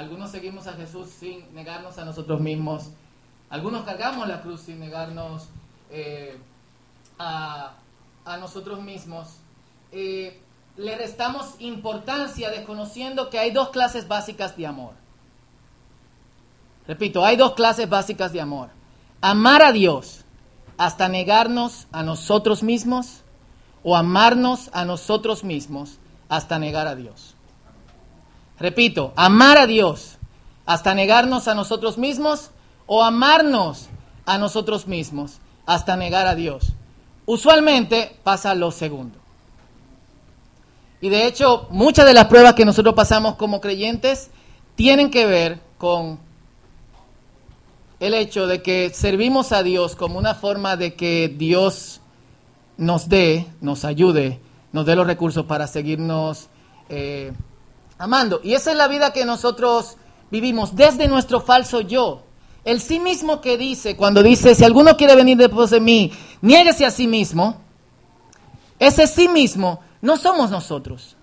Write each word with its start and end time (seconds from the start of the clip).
algunos 0.00 0.30
seguimos 0.30 0.66
a 0.66 0.72
Jesús 0.72 1.10
sin 1.10 1.54
negarnos 1.54 1.98
a 1.98 2.06
nosotros 2.06 2.40
mismos. 2.40 2.84
Algunos 3.50 3.84
cargamos 3.84 4.26
la 4.26 4.40
cruz 4.40 4.62
sin 4.62 4.80
negarnos 4.80 5.44
eh, 5.90 6.38
a, 7.18 7.74
nosotros 8.40 8.80
mismos. 8.80 9.28
Eh, 9.92 10.40
le 10.78 10.96
restamos 10.96 11.56
importancia 11.58 12.48
desconociendo 12.48 13.28
que 13.28 13.38
hay 13.38 13.50
dos 13.50 13.68
clases 13.68 14.08
básicas 14.08 14.56
de 14.56 14.66
amor. 14.66 14.92
Repito, 16.88 17.22
hay 17.22 17.36
dos 17.36 17.52
clases 17.52 17.86
básicas 17.86 18.32
de 18.32 18.40
amor. 18.40 18.70
Amar 19.20 19.62
a 19.62 19.72
Dios 19.72 20.24
hasta 20.78 21.08
negarnos 21.08 21.88
a 21.92 22.02
nosotros 22.02 22.62
mismos 22.62 23.20
o 23.82 23.96
amarnos 23.96 24.70
a 24.72 24.86
nosotros 24.86 25.44
mismos 25.44 25.98
hasta 26.30 26.58
negar 26.58 26.86
a 26.86 26.94
Dios. 26.94 27.34
Repito, 28.60 29.14
amar 29.16 29.56
a 29.56 29.66
Dios 29.66 30.18
hasta 30.66 30.94
negarnos 30.94 31.48
a 31.48 31.54
nosotros 31.54 31.96
mismos 31.96 32.50
o 32.86 33.02
amarnos 33.02 33.88
a 34.26 34.36
nosotros 34.36 34.86
mismos 34.86 35.38
hasta 35.64 35.96
negar 35.96 36.26
a 36.26 36.34
Dios. 36.34 36.72
Usualmente 37.24 38.16
pasa 38.22 38.54
lo 38.54 38.70
segundo. 38.70 39.18
Y 41.00 41.08
de 41.08 41.26
hecho, 41.26 41.66
muchas 41.70 42.04
de 42.04 42.12
las 42.12 42.26
pruebas 42.26 42.54
que 42.54 42.66
nosotros 42.66 42.94
pasamos 42.94 43.36
como 43.36 43.62
creyentes 43.62 44.28
tienen 44.76 45.10
que 45.10 45.24
ver 45.24 45.58
con 45.78 46.18
el 47.98 48.12
hecho 48.12 48.46
de 48.46 48.62
que 48.62 48.90
servimos 48.92 49.52
a 49.52 49.62
Dios 49.62 49.96
como 49.96 50.18
una 50.18 50.34
forma 50.34 50.76
de 50.76 50.94
que 50.94 51.34
Dios 51.34 52.00
nos 52.76 53.08
dé, 53.08 53.46
nos 53.62 53.86
ayude, 53.86 54.38
nos 54.72 54.84
dé 54.84 54.96
los 54.96 55.06
recursos 55.06 55.46
para 55.46 55.66
seguirnos 55.66 56.48
eh, 56.90 57.32
amando. 58.00 58.40
Y 58.42 58.54
esa 58.54 58.72
es 58.72 58.76
la 58.78 58.88
vida 58.88 59.12
que 59.12 59.24
nosotros 59.24 59.96
vivimos 60.30 60.74
desde 60.74 61.06
nuestro 61.06 61.40
falso 61.40 61.82
yo. 61.82 62.22
El 62.64 62.80
sí 62.80 62.98
mismo 62.98 63.40
que 63.40 63.58
dice, 63.58 63.96
cuando 63.96 64.22
dice, 64.22 64.54
si 64.54 64.64
alguno 64.64 64.96
quiere 64.96 65.14
venir 65.14 65.36
después 65.36 65.70
de 65.70 65.80
mí, 65.80 66.12
niéguese 66.40 66.86
a 66.86 66.90
sí 66.90 67.06
mismo, 67.06 67.56
ese 68.78 69.06
sí 69.06 69.28
mismo 69.28 69.80
no 70.00 70.16
somos 70.16 70.50
nosotros. 70.50 71.16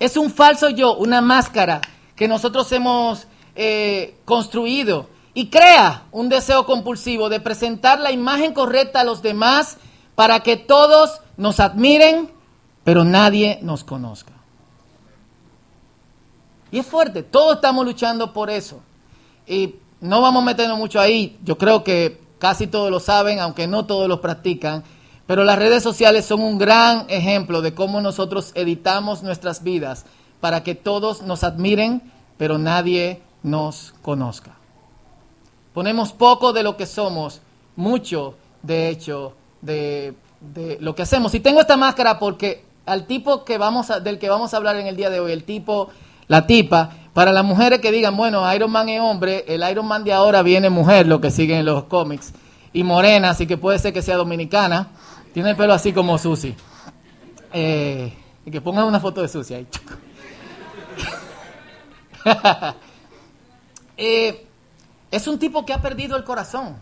Es 0.00 0.16
un 0.16 0.30
falso 0.30 0.70
yo, 0.70 0.96
una 0.96 1.20
máscara 1.20 1.80
que 2.16 2.26
nosotros 2.26 2.70
hemos 2.72 3.26
eh, 3.54 4.16
construido 4.24 5.08
y 5.34 5.48
crea 5.48 6.04
un 6.10 6.28
deseo 6.28 6.64
compulsivo 6.64 7.28
de 7.28 7.40
presentar 7.40 8.00
la 8.00 8.12
imagen 8.12 8.54
correcta 8.54 9.00
a 9.00 9.04
los 9.04 9.20
demás 9.20 9.76
para 10.14 10.40
que 10.40 10.56
todos 10.56 11.20
nos 11.36 11.60
admiren, 11.60 12.30
pero 12.82 13.04
nadie 13.04 13.58
nos 13.62 13.84
conozca. 13.84 14.33
Y 16.74 16.80
es 16.80 16.86
fuerte, 16.86 17.22
todos 17.22 17.54
estamos 17.54 17.86
luchando 17.86 18.32
por 18.32 18.50
eso. 18.50 18.80
Y 19.46 19.76
no 20.00 20.20
vamos 20.20 20.42
a 20.42 20.46
meternos 20.46 20.76
mucho 20.76 20.98
ahí, 20.98 21.38
yo 21.44 21.56
creo 21.56 21.84
que 21.84 22.18
casi 22.40 22.66
todos 22.66 22.90
lo 22.90 22.98
saben, 22.98 23.38
aunque 23.38 23.68
no 23.68 23.86
todos 23.86 24.08
lo 24.08 24.20
practican, 24.20 24.82
pero 25.28 25.44
las 25.44 25.56
redes 25.56 25.84
sociales 25.84 26.24
son 26.24 26.42
un 26.42 26.58
gran 26.58 27.06
ejemplo 27.08 27.62
de 27.62 27.74
cómo 27.74 28.00
nosotros 28.00 28.50
editamos 28.56 29.22
nuestras 29.22 29.62
vidas 29.62 30.04
para 30.40 30.64
que 30.64 30.74
todos 30.74 31.22
nos 31.22 31.44
admiren, 31.44 32.02
pero 32.38 32.58
nadie 32.58 33.22
nos 33.44 33.94
conozca. 34.02 34.56
Ponemos 35.74 36.12
poco 36.12 36.52
de 36.52 36.64
lo 36.64 36.76
que 36.76 36.86
somos, 36.86 37.40
mucho, 37.76 38.34
de 38.64 38.88
hecho, 38.88 39.34
de, 39.62 40.12
lo 40.80 40.96
que 40.96 41.02
hacemos. 41.02 41.36
Y 41.36 41.38
tengo 41.38 41.60
esta 41.60 41.76
máscara 41.76 42.18
porque 42.18 42.64
al 42.84 43.06
tipo 43.06 43.44
que 43.44 43.58
vamos 43.58 43.92
del 44.02 44.18
que 44.18 44.28
vamos 44.28 44.52
a 44.52 44.56
hablar 44.56 44.74
en 44.74 44.88
el 44.88 44.96
día 44.96 45.08
de 45.08 45.20
hoy, 45.20 45.30
el 45.30 45.44
tipo, 45.44 45.90
la 46.28 46.46
tipa, 46.46 46.90
para 47.12 47.32
las 47.32 47.44
mujeres 47.44 47.80
que 47.80 47.92
digan, 47.92 48.16
bueno, 48.16 48.52
Iron 48.54 48.70
Man 48.70 48.88
es 48.88 49.00
hombre, 49.00 49.44
el 49.46 49.68
Iron 49.70 49.86
Man 49.86 50.04
de 50.04 50.12
ahora 50.12 50.42
viene 50.42 50.68
mujer, 50.70 51.06
lo 51.06 51.20
que 51.20 51.30
siguen 51.30 51.58
en 51.58 51.66
los 51.66 51.84
cómics, 51.84 52.32
y 52.72 52.82
morena, 52.82 53.30
así 53.30 53.46
que 53.46 53.56
puede 53.56 53.78
ser 53.78 53.92
que 53.92 54.02
sea 54.02 54.16
dominicana, 54.16 54.88
tiene 55.32 55.50
el 55.50 55.56
pelo 55.56 55.72
así 55.72 55.92
como 55.92 56.18
Susi. 56.18 56.54
Eh, 57.52 58.12
y 58.44 58.50
que 58.50 58.60
pongan 58.60 58.84
una 58.86 59.00
foto 59.00 59.22
de 59.22 59.28
Susi 59.28 59.54
ahí. 59.54 59.66
Eh, 63.96 64.44
es 65.12 65.28
un 65.28 65.38
tipo 65.38 65.64
que 65.64 65.72
ha 65.72 65.80
perdido 65.80 66.16
el 66.16 66.24
corazón 66.24 66.74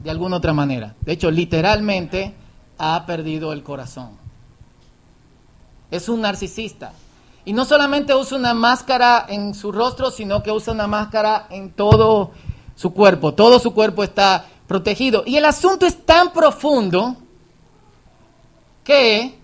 de 0.00 0.10
alguna 0.10 0.38
otra 0.38 0.52
manera. 0.52 0.96
De 1.02 1.12
hecho, 1.12 1.30
literalmente 1.30 2.34
ha 2.78 3.06
perdido 3.06 3.52
el 3.52 3.62
corazón. 3.62 4.10
Es 5.92 6.08
un 6.08 6.22
narcisista. 6.22 6.92
Y 7.48 7.54
no 7.54 7.64
solamente 7.64 8.14
usa 8.14 8.36
una 8.36 8.52
máscara 8.52 9.24
en 9.26 9.54
su 9.54 9.72
rostro, 9.72 10.10
sino 10.10 10.42
que 10.42 10.52
usa 10.52 10.74
una 10.74 10.86
máscara 10.86 11.46
en 11.48 11.72
todo 11.72 12.32
su 12.76 12.92
cuerpo. 12.92 13.32
Todo 13.32 13.58
su 13.58 13.72
cuerpo 13.72 14.04
está 14.04 14.44
protegido. 14.66 15.22
Y 15.24 15.38
el 15.38 15.46
asunto 15.46 15.86
es 15.86 16.04
tan 16.04 16.34
profundo 16.34 17.16
que 18.84 19.38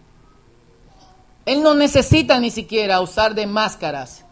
él 1.46 1.62
no 1.62 1.72
necesita 1.72 2.38
ni 2.38 2.50
siquiera 2.50 3.00
usar 3.00 3.34
de 3.34 3.46
máscaras 3.46 4.22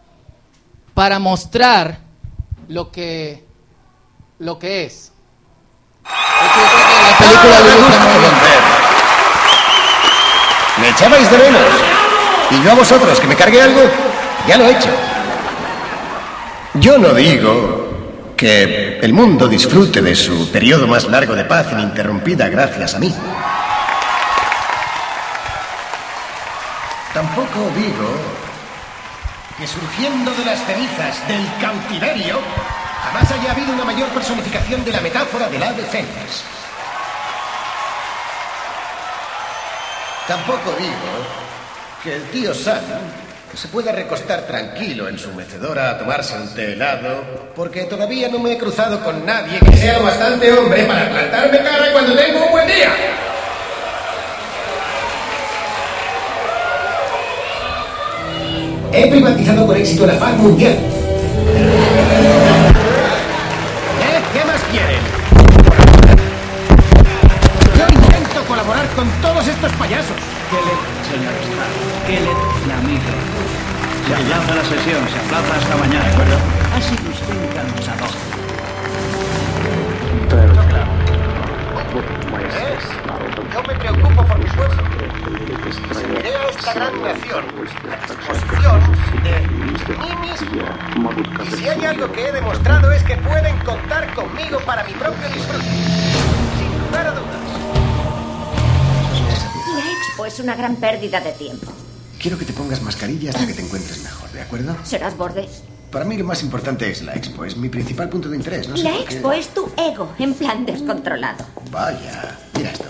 para 0.93 1.17
mostrar 1.17 1.97
lo 2.67 2.91
que, 2.91 3.43
lo 4.37 4.59
que 4.59 4.85
es. 4.85 5.11
La 6.03 7.17
película 7.17 7.59
Me 10.79 10.89
echabais 10.89 11.31
de 11.31 11.37
menos. 11.39 11.92
Y 12.53 12.63
yo 12.63 12.71
a 12.71 12.75
vosotros, 12.75 13.19
que 13.19 13.27
me 13.27 13.35
cargué 13.35 13.61
algo, 13.61 13.81
ya 14.47 14.57
lo 14.57 14.65
he 14.65 14.71
hecho. 14.71 14.89
Yo 16.75 16.97
no 16.99 17.13
digo 17.13 18.33
que 18.37 18.99
el 18.99 19.11
mundo 19.13 19.47
disfrute 19.47 20.01
de 20.01 20.15
su 20.15 20.51
periodo 20.51 20.87
más 20.87 21.05
largo 21.05 21.35
de 21.35 21.45
paz 21.45 21.71
ininterrumpida 21.71 22.49
gracias 22.49 22.93
a 22.93 22.99
mí. 22.99 23.13
Tampoco 27.13 27.69
digo 27.75 28.09
que 29.57 29.67
surgiendo 29.67 30.31
de 30.31 30.45
las 30.45 30.59
cenizas 30.65 31.27
del 31.27 31.47
cautiverio, 31.59 32.39
jamás 33.03 33.31
haya 33.31 33.51
habido 33.51 33.73
una 33.73 33.85
mayor 33.85 34.09
personificación 34.09 34.83
de 34.83 34.91
la 34.91 35.01
metáfora 35.01 35.47
del 35.47 35.63
ave 35.63 35.83
fénix. 35.83 36.43
Tampoco 40.27 40.71
digo 40.79 41.52
que 42.03 42.15
el 42.17 42.23
tío 42.23 42.53
Sam 42.53 42.81
se 43.55 43.69
pueda 43.69 43.93
recostar 43.93 44.41
tranquilo 44.41 45.07
en 45.07 45.17
su 45.17 45.31
mecedora 45.31 45.91
a 45.91 45.97
tomarse 45.97 46.35
un 46.35 46.53
té 46.53 46.73
helado, 46.73 47.23
porque 47.55 47.83
todavía 47.83 48.27
no 48.27 48.39
me 48.39 48.51
he 48.51 48.57
cruzado 48.57 49.01
con 49.01 49.25
nadie 49.25 49.59
que 49.59 49.77
sea 49.77 49.99
bastante 49.99 50.51
hombre 50.51 50.83
para 50.83 51.09
plantarme 51.09 51.59
cara 51.59 51.93
cuando 51.93 52.13
tengo 52.13 52.45
un 52.45 52.51
buen 52.51 52.67
día. 52.67 52.89
He 58.91 59.09
privatizado 59.09 59.65
con 59.65 59.77
éxito 59.77 60.05
la 60.05 60.19
paz 60.19 60.33
mundial. 60.33 60.73
¿Eh? 60.73 60.79
¿Qué 64.33 64.45
más 64.45 64.61
quieren? 64.71 64.99
Yo 67.77 67.87
intento 67.87 68.43
colaborar 68.45 68.87
con 68.89 69.09
todos 69.21 69.47
estos 69.47 69.71
payasos. 69.73 70.17
¿Qué 70.49 70.57
le, 70.57 71.02
señor 71.13 71.33
Stark? 71.45 71.73
¿Qué 72.07 72.19
le, 72.19 72.73
amigo? 72.73 73.13
Se 74.07 74.13
aplaza 74.15 74.55
la 74.55 74.65
sesión, 74.65 75.01
se 75.09 75.19
aplaza 75.19 75.55
hasta 75.57 75.75
mañana, 75.77 76.05
¿de 76.05 76.11
acuerdo? 76.11 76.37
Ha 76.75 76.81
sido 76.81 77.09
usted 77.11 77.35
un 77.37 77.47
cansador. 77.53 78.09
Pero 80.29 80.53
claro. 80.53 80.91
Yo 83.53 83.63
me 83.67 83.75
preocupo 83.75 84.25
por 84.25 84.37
mi 84.39 84.45
pueblo. 84.45 84.83
Serviré 85.93 86.35
a 86.35 86.49
esta 86.49 86.73
gran 86.73 87.01
nación 87.03 87.43
a 87.91 88.07
disposición 88.07 88.79
de 89.23 89.35
mí 89.97 90.11
mismo. 90.27 90.63
Y 91.43 91.55
si 91.55 91.69
hay 91.69 91.85
algo 91.85 92.11
que 92.11 92.27
he 92.27 92.31
demostrado 92.31 92.91
es 92.91 93.03
que 93.03 93.17
pueden 93.17 93.57
contar 93.59 94.11
conmigo 94.15 94.59
para 94.61 94.83
mi 94.83 94.93
propio 94.93 95.29
disfrute. 95.29 96.12
Es 100.25 100.39
una 100.39 100.55
gran 100.55 100.77
pérdida 100.77 101.19
de 101.19 101.33
tiempo. 101.33 101.71
Quiero 102.17 102.37
que 102.37 102.45
te 102.45 102.53
pongas 102.53 102.81
mascarilla 102.81 103.31
hasta 103.31 103.45
que 103.45 103.53
te 103.53 103.61
encuentres 103.61 104.01
mejor, 104.01 104.31
¿de 104.31 104.41
acuerdo? 104.41 104.75
¿Serás 104.83 105.17
borde? 105.17 105.49
Para 105.91 106.05
mí 106.05 106.17
lo 106.17 106.23
más 106.23 106.41
importante 106.41 106.89
es 106.89 107.01
la 107.01 107.13
expo. 107.13 107.43
Es 107.43 107.57
mi 107.57 107.67
principal 107.67 108.07
punto 108.07 108.29
de 108.29 108.37
interés. 108.37 108.67
No 108.69 108.77
sé 108.77 108.83
la 108.83 108.97
expo 108.99 109.33
es 109.33 109.49
tu 109.49 109.69
ego, 109.77 110.13
en 110.19 110.33
plan 110.33 110.65
descontrolado. 110.65 111.45
Vaya, 111.69 112.37
mira 112.55 112.71
esto. 112.71 112.85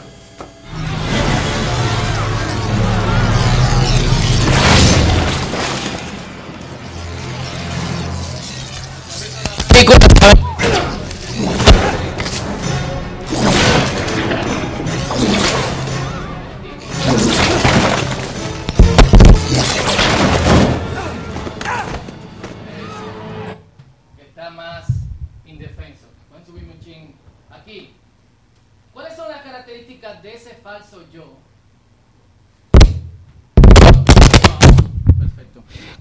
Nicolás. 9.73 10.52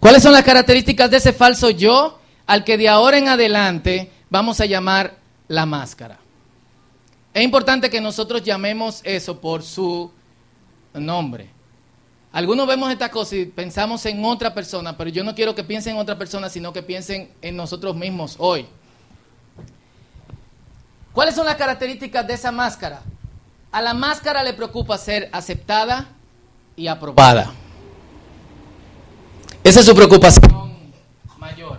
¿Cuáles 0.02 0.24
son 0.24 0.32
las 0.32 0.42
características 0.42 1.12
de 1.12 1.18
ese 1.18 1.32
falso 1.32 1.70
yo 1.70 2.18
al 2.44 2.64
que 2.64 2.76
de 2.76 2.88
ahora 2.88 3.18
en 3.18 3.28
adelante 3.28 4.10
vamos 4.30 4.60
a 4.60 4.66
llamar 4.66 5.14
la 5.46 5.64
máscara? 5.64 6.18
Es 7.32 7.44
importante 7.44 7.88
que 7.88 8.00
nosotros 8.00 8.42
llamemos 8.42 9.00
eso 9.04 9.40
por 9.40 9.62
su 9.62 10.10
nombre. 10.92 11.48
Algunos 12.32 12.66
vemos 12.66 12.90
esta 12.90 13.12
cosa 13.12 13.36
y 13.36 13.44
pensamos 13.44 14.04
en 14.06 14.24
otra 14.24 14.52
persona, 14.52 14.96
pero 14.96 15.08
yo 15.08 15.22
no 15.22 15.36
quiero 15.36 15.54
que 15.54 15.62
piensen 15.62 15.94
en 15.94 16.00
otra 16.00 16.18
persona, 16.18 16.48
sino 16.48 16.72
que 16.72 16.82
piensen 16.82 17.30
en 17.40 17.54
nosotros 17.54 17.94
mismos 17.94 18.34
hoy. 18.40 18.66
¿Cuáles 21.12 21.36
son 21.36 21.46
las 21.46 21.54
características 21.54 22.26
de 22.26 22.34
esa 22.34 22.50
máscara? 22.50 23.02
A 23.70 23.80
la 23.80 23.94
máscara 23.94 24.42
le 24.42 24.52
preocupa 24.52 24.98
ser 24.98 25.28
aceptada 25.32 26.08
y 26.74 26.88
aprobada. 26.88 27.52
Esa 29.64 29.78
es 29.78 29.86
su 29.86 29.94
preocupación 29.94 30.72
mayor. 31.38 31.78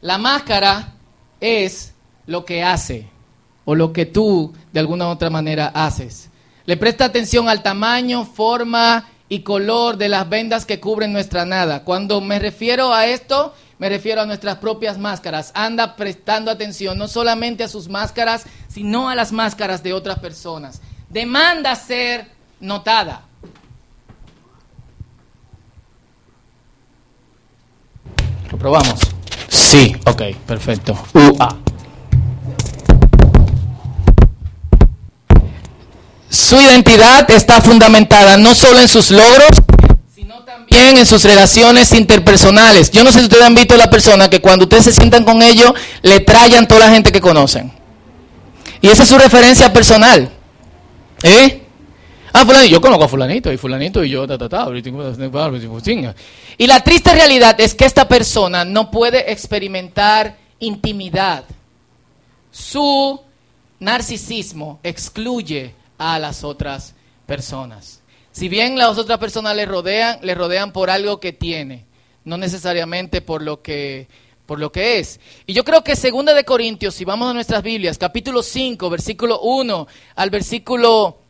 La 0.00 0.18
máscara 0.18 0.94
es 1.40 1.92
lo 2.26 2.44
que 2.44 2.64
hace 2.64 3.06
o 3.64 3.76
lo 3.76 3.92
que 3.92 4.04
tú 4.04 4.52
de 4.72 4.80
alguna 4.80 5.08
otra 5.08 5.30
manera 5.30 5.68
haces. 5.68 6.28
Le 6.64 6.76
presta 6.76 7.04
atención 7.04 7.48
al 7.48 7.62
tamaño, 7.62 8.24
forma 8.24 9.08
y 9.28 9.40
color 9.40 9.96
de 9.96 10.08
las 10.08 10.28
vendas 10.28 10.66
que 10.66 10.80
cubren 10.80 11.12
nuestra 11.12 11.44
nada. 11.44 11.84
Cuando 11.84 12.20
me 12.20 12.40
refiero 12.40 12.92
a 12.92 13.06
esto, 13.06 13.54
me 13.78 13.88
refiero 13.88 14.20
a 14.20 14.26
nuestras 14.26 14.58
propias 14.58 14.98
máscaras. 14.98 15.52
Anda 15.54 15.94
prestando 15.94 16.50
atención 16.50 16.98
no 16.98 17.06
solamente 17.06 17.62
a 17.62 17.68
sus 17.68 17.88
máscaras, 17.88 18.44
sino 18.68 19.08
a 19.08 19.14
las 19.14 19.30
máscaras 19.30 19.84
de 19.84 19.92
otras 19.92 20.18
personas. 20.18 20.80
Demanda 21.08 21.76
ser 21.76 22.26
notada. 22.58 23.26
Lo 28.62 28.70
probamos. 28.70 29.00
Sí, 29.48 29.96
ok, 30.06 30.22
perfecto. 30.46 30.96
UA. 31.14 31.56
Su 36.30 36.60
identidad 36.60 37.28
está 37.32 37.60
fundamentada 37.60 38.36
no 38.36 38.54
solo 38.54 38.78
en 38.78 38.86
sus 38.86 39.10
logros, 39.10 39.48
sino 40.14 40.44
también 40.44 40.96
en 40.96 41.04
sus 41.06 41.24
relaciones 41.24 41.92
interpersonales. 41.92 42.92
Yo 42.92 43.02
no 43.02 43.10
sé 43.10 43.18
si 43.18 43.24
ustedes 43.24 43.42
han 43.42 43.56
visto 43.56 43.74
a 43.74 43.78
la 43.78 43.90
persona 43.90 44.30
que 44.30 44.40
cuando 44.40 44.66
ustedes 44.66 44.84
se 44.84 44.92
sientan 44.92 45.24
con 45.24 45.42
ellos, 45.42 45.72
le 46.02 46.20
trayan 46.20 46.68
toda 46.68 46.86
la 46.86 46.90
gente 46.90 47.10
que 47.10 47.20
conocen. 47.20 47.72
Y 48.80 48.90
esa 48.90 49.02
es 49.02 49.08
su 49.08 49.18
referencia 49.18 49.72
personal. 49.72 50.30
¿Eh? 51.24 51.61
Ah, 52.34 52.46
fulanito, 52.46 52.72
yo 52.72 52.80
conozco 52.80 53.04
a 53.04 53.08
fulanito 53.08 53.52
y 53.52 53.58
fulanito 53.58 54.02
y 54.02 54.10
yo, 54.10 54.26
ta, 54.26 54.38
ta, 54.38 54.48
ta, 54.48 54.68
Y 56.58 56.66
la 56.66 56.80
triste 56.80 57.12
realidad 57.12 57.60
es 57.60 57.74
que 57.74 57.84
esta 57.84 58.08
persona 58.08 58.64
no 58.64 58.90
puede 58.90 59.30
experimentar 59.30 60.36
intimidad. 60.58 61.44
Su 62.50 63.20
narcisismo 63.80 64.80
excluye 64.82 65.74
a 65.98 66.18
las 66.18 66.42
otras 66.42 66.94
personas. 67.26 68.00
Si 68.32 68.48
bien 68.48 68.78
las 68.78 68.96
otras 68.96 69.18
personas 69.18 69.54
le 69.54 69.66
rodean, 69.66 70.18
le 70.22 70.34
rodean 70.34 70.72
por 70.72 70.88
algo 70.88 71.20
que 71.20 71.34
tiene, 71.34 71.84
no 72.24 72.38
necesariamente 72.38 73.20
por 73.20 73.42
lo 73.42 73.60
que 73.60 74.06
por 74.46 74.58
lo 74.58 74.72
que 74.72 74.98
es. 74.98 75.20
Y 75.46 75.52
yo 75.52 75.64
creo 75.64 75.84
que 75.84 75.96
segunda 75.96 76.34
de 76.34 76.44
Corintios, 76.44 76.94
si 76.94 77.04
vamos 77.04 77.30
a 77.30 77.34
nuestras 77.34 77.62
Biblias, 77.62 77.96
capítulo 77.96 78.42
5, 78.42 78.90
versículo 78.90 79.40
1 79.40 79.86
al 80.16 80.30
versículo 80.30 81.21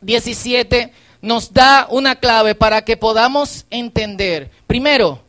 17, 0.00 0.92
nos 1.22 1.52
da 1.52 1.86
una 1.90 2.16
clave 2.16 2.54
para 2.54 2.82
que 2.82 2.96
podamos 2.96 3.66
entender. 3.70 4.50
Primero, 4.66 5.22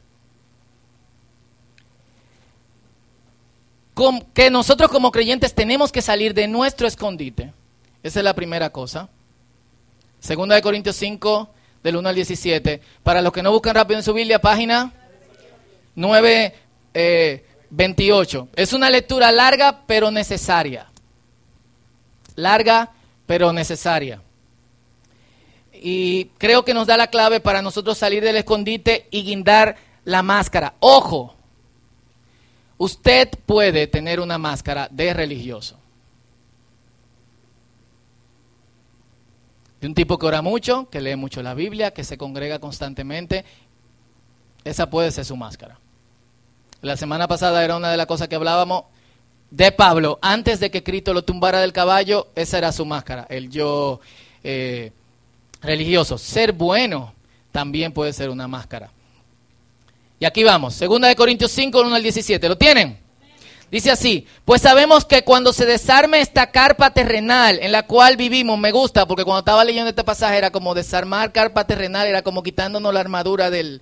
que 4.34 4.52
nosotros 4.52 4.92
como 4.92 5.12
creyentes 5.12 5.54
tenemos 5.54 5.92
que 5.92 6.02
salir 6.02 6.34
de 6.34 6.48
nuestro 6.48 6.88
escondite. 6.88 7.52
Esa 8.04 8.20
es 8.20 8.24
la 8.24 8.36
primera 8.36 8.70
cosa. 8.70 9.10
Segunda 10.20 10.56
de 10.56 10.62
Corintios 10.62 10.96
5, 10.98 11.50
del 11.84 11.96
1 11.96 12.10
al 12.10 12.16
17. 12.16 12.82
Para 13.02 13.22
los 13.22 13.34
que 13.34 13.42
no 13.42 13.52
buscan 13.52 13.76
rápido 13.76 13.98
en 13.98 14.04
su 14.04 14.14
Biblia, 14.14 14.40
página 14.40 14.94
9, 15.96 16.54
28. 17.70 18.48
Eh, 18.52 18.62
es 18.62 18.74
una 18.74 18.90
lectura 18.90 19.32
larga 19.32 19.82
pero 19.88 20.12
necesaria. 20.12 20.88
Larga 22.36 22.92
pero 23.26 23.52
necesaria. 23.52 24.22
Y 25.82 26.32
creo 26.38 26.64
que 26.64 26.74
nos 26.74 26.88
da 26.88 26.98
la 26.98 27.08
clave 27.08 27.40
para 27.40 27.62
nosotros 27.62 27.98
salir 27.98 28.24
del 28.24 28.38
escondite 28.38 29.08
y 29.12 29.24
guindar 29.24 29.76
la 30.04 30.24
máscara. 30.24 30.74
Ojo, 30.80 31.36
usted 32.78 33.30
puede 33.46 33.88
tener 33.88 34.20
una 34.20 34.38
máscara 34.38 34.88
de 34.92 35.14
religioso. 35.14 35.78
de 39.82 39.88
un 39.88 39.94
tipo 39.94 40.18
que 40.18 40.26
ora 40.26 40.42
mucho, 40.42 40.90
que 40.90 41.02
lee 41.02 41.16
mucho 41.16 41.44
la 41.44 41.54
Biblia, 41.54 41.92
que 41.92 42.04
se 42.04 42.18
congrega 42.18 42.60
constantemente, 42.60 43.46
esa 44.64 44.90
puede 44.90 45.12
ser 45.12 45.26
su 45.26 45.36
máscara. 45.36 45.80
La 46.82 46.98
semana 46.98 47.28
pasada 47.28 47.64
era 47.64 47.78
una 47.78 47.92
de 47.92 47.98
las 47.98 48.08
cosas 48.08 48.28
que 48.28 48.36
hablábamos 48.36 48.86
de 49.52 49.72
Pablo, 49.72 50.20
antes 50.22 50.60
de 50.60 50.72
que 50.72 50.84
Cristo 50.84 51.14
lo 51.14 51.24
tumbara 51.24 51.62
del 51.62 51.74
caballo, 51.74 52.28
esa 52.36 52.58
era 52.58 52.72
su 52.72 52.86
máscara, 52.86 53.26
el 53.30 53.50
yo 53.50 54.02
eh, 54.44 54.92
religioso. 55.62 56.18
Ser 56.18 56.52
bueno 56.52 57.14
también 57.52 57.92
puede 57.92 58.14
ser 58.14 58.30
una 58.30 58.48
máscara. 58.48 58.90
Y 60.20 60.26
aquí 60.26 60.44
vamos, 60.44 60.74
segunda 60.74 61.08
de 61.08 61.16
Corintios 61.16 61.52
5, 61.52 61.80
1 61.80 61.96
al 61.96 62.02
17, 62.02 62.50
¿lo 62.50 62.58
tienen? 62.58 62.98
Dice 63.70 63.92
así, 63.92 64.26
pues 64.46 64.62
sabemos 64.62 65.04
que 65.04 65.24
cuando 65.24 65.52
se 65.52 65.66
desarme 65.66 66.22
esta 66.22 66.52
carpa 66.52 66.92
terrenal 66.92 67.60
en 67.62 67.74
la 67.74 67.84
cual 67.84 68.16
vivimos, 68.16 68.58
me 68.58 68.72
gusta 68.72 69.06
porque 69.06 69.26
cuando 69.26 69.40
estaba 69.40 69.66
leyendo 69.66 69.90
este 69.90 70.06
pasaje 70.06 70.38
era 70.38 70.52
como 70.52 70.74
desarmar 70.74 71.34
carpa 71.34 71.68
terrenal, 71.68 72.08
era 72.08 72.22
como 72.22 72.44
quitándonos 72.44 72.94
la 72.94 73.02
armadura 73.02 73.50
del, 73.50 73.82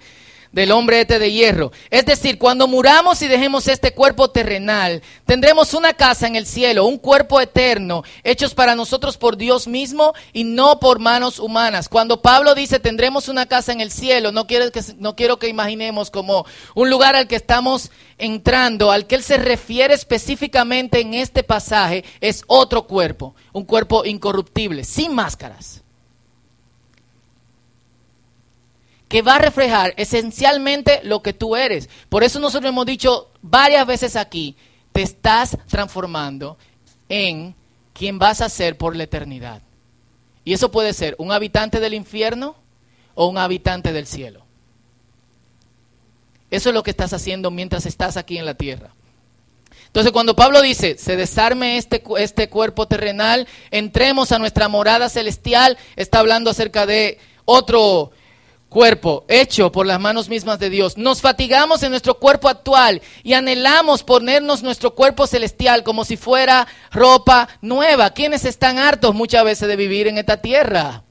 del 0.56 0.72
hombre 0.72 1.02
este 1.02 1.20
de 1.20 1.34
hierro. 1.34 1.74
Es 1.90 2.06
decir, 2.06 2.40
cuando 2.40 2.66
muramos 2.66 3.22
y 3.22 3.28
dejemos 3.28 3.68
este 3.68 3.92
cuerpo 3.92 4.30
terrenal, 4.30 5.02
tendremos 5.26 5.74
una 5.74 5.94
casa 5.94 6.28
en 6.28 6.38
el 6.38 6.46
cielo, 6.46 6.86
un 6.86 6.98
cuerpo 6.98 7.42
eterno, 7.42 8.04
hechos 8.24 8.54
para 8.54 8.74
nosotros 8.74 9.18
por 9.18 9.36
Dios 9.36 9.68
mismo 9.68 10.14
y 10.32 10.46
no 10.46 10.80
por 10.80 11.00
manos 11.00 11.40
humanas. 11.40 11.90
Cuando 11.90 12.22
Pablo 12.22 12.56
dice 12.56 12.80
tendremos 12.80 13.28
una 13.28 13.48
casa 13.48 13.74
en 13.74 13.82
el 13.82 13.92
cielo, 13.92 14.32
no 14.32 14.48
quiero 14.48 14.72
que, 14.72 14.82
no 14.98 15.14
quiero 15.18 15.40
que 15.40 15.50
imaginemos 15.50 16.10
como 16.10 16.46
un 16.74 16.90
lugar 16.90 17.18
al 17.18 17.28
que 17.28 17.36
estamos 17.36 17.92
entrando, 18.18 18.92
al 18.92 19.08
que 19.08 19.16
él 19.16 19.24
se 19.24 19.38
refiere 19.38 19.94
específicamente 19.94 21.02
en 21.02 21.16
este 21.16 21.44
pasaje, 21.44 22.06
es 22.22 22.46
otro 22.48 22.88
cuerpo, 22.88 23.36
un 23.52 23.66
cuerpo 23.66 24.06
incorruptible, 24.06 24.86
sin 24.86 25.14
máscaras. 25.14 25.85
Que 29.16 29.22
va 29.22 29.36
a 29.36 29.40
reflejar 29.40 29.94
esencialmente 29.96 31.00
lo 31.04 31.22
que 31.22 31.32
tú 31.32 31.56
eres. 31.56 31.88
Por 32.10 32.26
eso 32.26 32.38
nosotros 32.38 32.68
hemos 32.68 32.86
dicho 32.86 33.32
varias 33.42 33.88
veces 33.88 34.18
aquí, 34.18 34.58
te 34.92 35.04
estás 35.04 35.58
transformando 35.70 36.58
en 37.08 37.56
quien 37.94 38.20
vas 38.20 38.42
a 38.42 38.50
ser 38.50 38.78
por 38.78 38.94
la 38.94 39.06
eternidad. 39.06 39.62
Y 40.44 40.52
eso 40.52 40.70
puede 40.70 40.92
ser 40.92 41.16
un 41.18 41.32
habitante 41.32 41.80
del 41.80 41.94
infierno 41.94 42.58
o 43.14 43.28
un 43.28 43.38
habitante 43.38 43.94
del 43.94 44.06
cielo. 44.06 44.42
Eso 46.52 46.68
es 46.68 46.76
lo 46.76 46.84
que 46.84 46.92
estás 46.92 47.14
haciendo 47.14 47.52
mientras 47.52 47.86
estás 47.86 48.18
aquí 48.18 48.38
en 48.38 48.46
la 48.46 48.56
tierra. 48.56 48.90
Entonces 49.88 50.12
cuando 50.12 50.36
Pablo 50.36 50.62
dice, 50.62 50.98
se 50.98 51.16
desarme 51.16 51.78
este, 51.78 52.04
este 52.18 52.50
cuerpo 52.50 52.86
terrenal, 52.86 53.48
entremos 53.72 54.34
a 54.34 54.40
nuestra 54.40 54.68
morada 54.68 55.08
celestial, 55.08 55.78
está 55.96 56.20
hablando 56.20 56.50
acerca 56.50 56.86
de 56.86 57.18
otro 57.46 58.12
cuerpo 58.76 59.24
hecho 59.30 59.72
por 59.72 59.86
las 59.86 60.02
manos 60.02 60.28
mismas 60.28 60.60
de 60.60 60.70
Dios. 60.70 60.98
Nos 60.98 61.22
fatigamos 61.22 61.82
en 61.84 61.92
nuestro 61.92 62.16
cuerpo 62.20 62.50
actual 62.50 63.02
y 63.24 63.32
anhelamos 63.32 64.04
ponernos 64.04 64.64
nuestro 64.64 64.94
cuerpo 64.94 65.28
celestial 65.28 65.82
como 65.82 66.04
si 66.04 66.18
fuera 66.18 66.68
ropa 66.92 67.48
nueva. 67.62 68.10
¿Quiénes 68.10 68.44
están 68.44 68.78
hartos 68.78 69.16
muchas 69.16 69.46
veces 69.46 69.70
de 69.70 69.78
vivir 69.78 70.08
en 70.08 70.18
esta 70.18 70.42
tierra? 70.42 71.05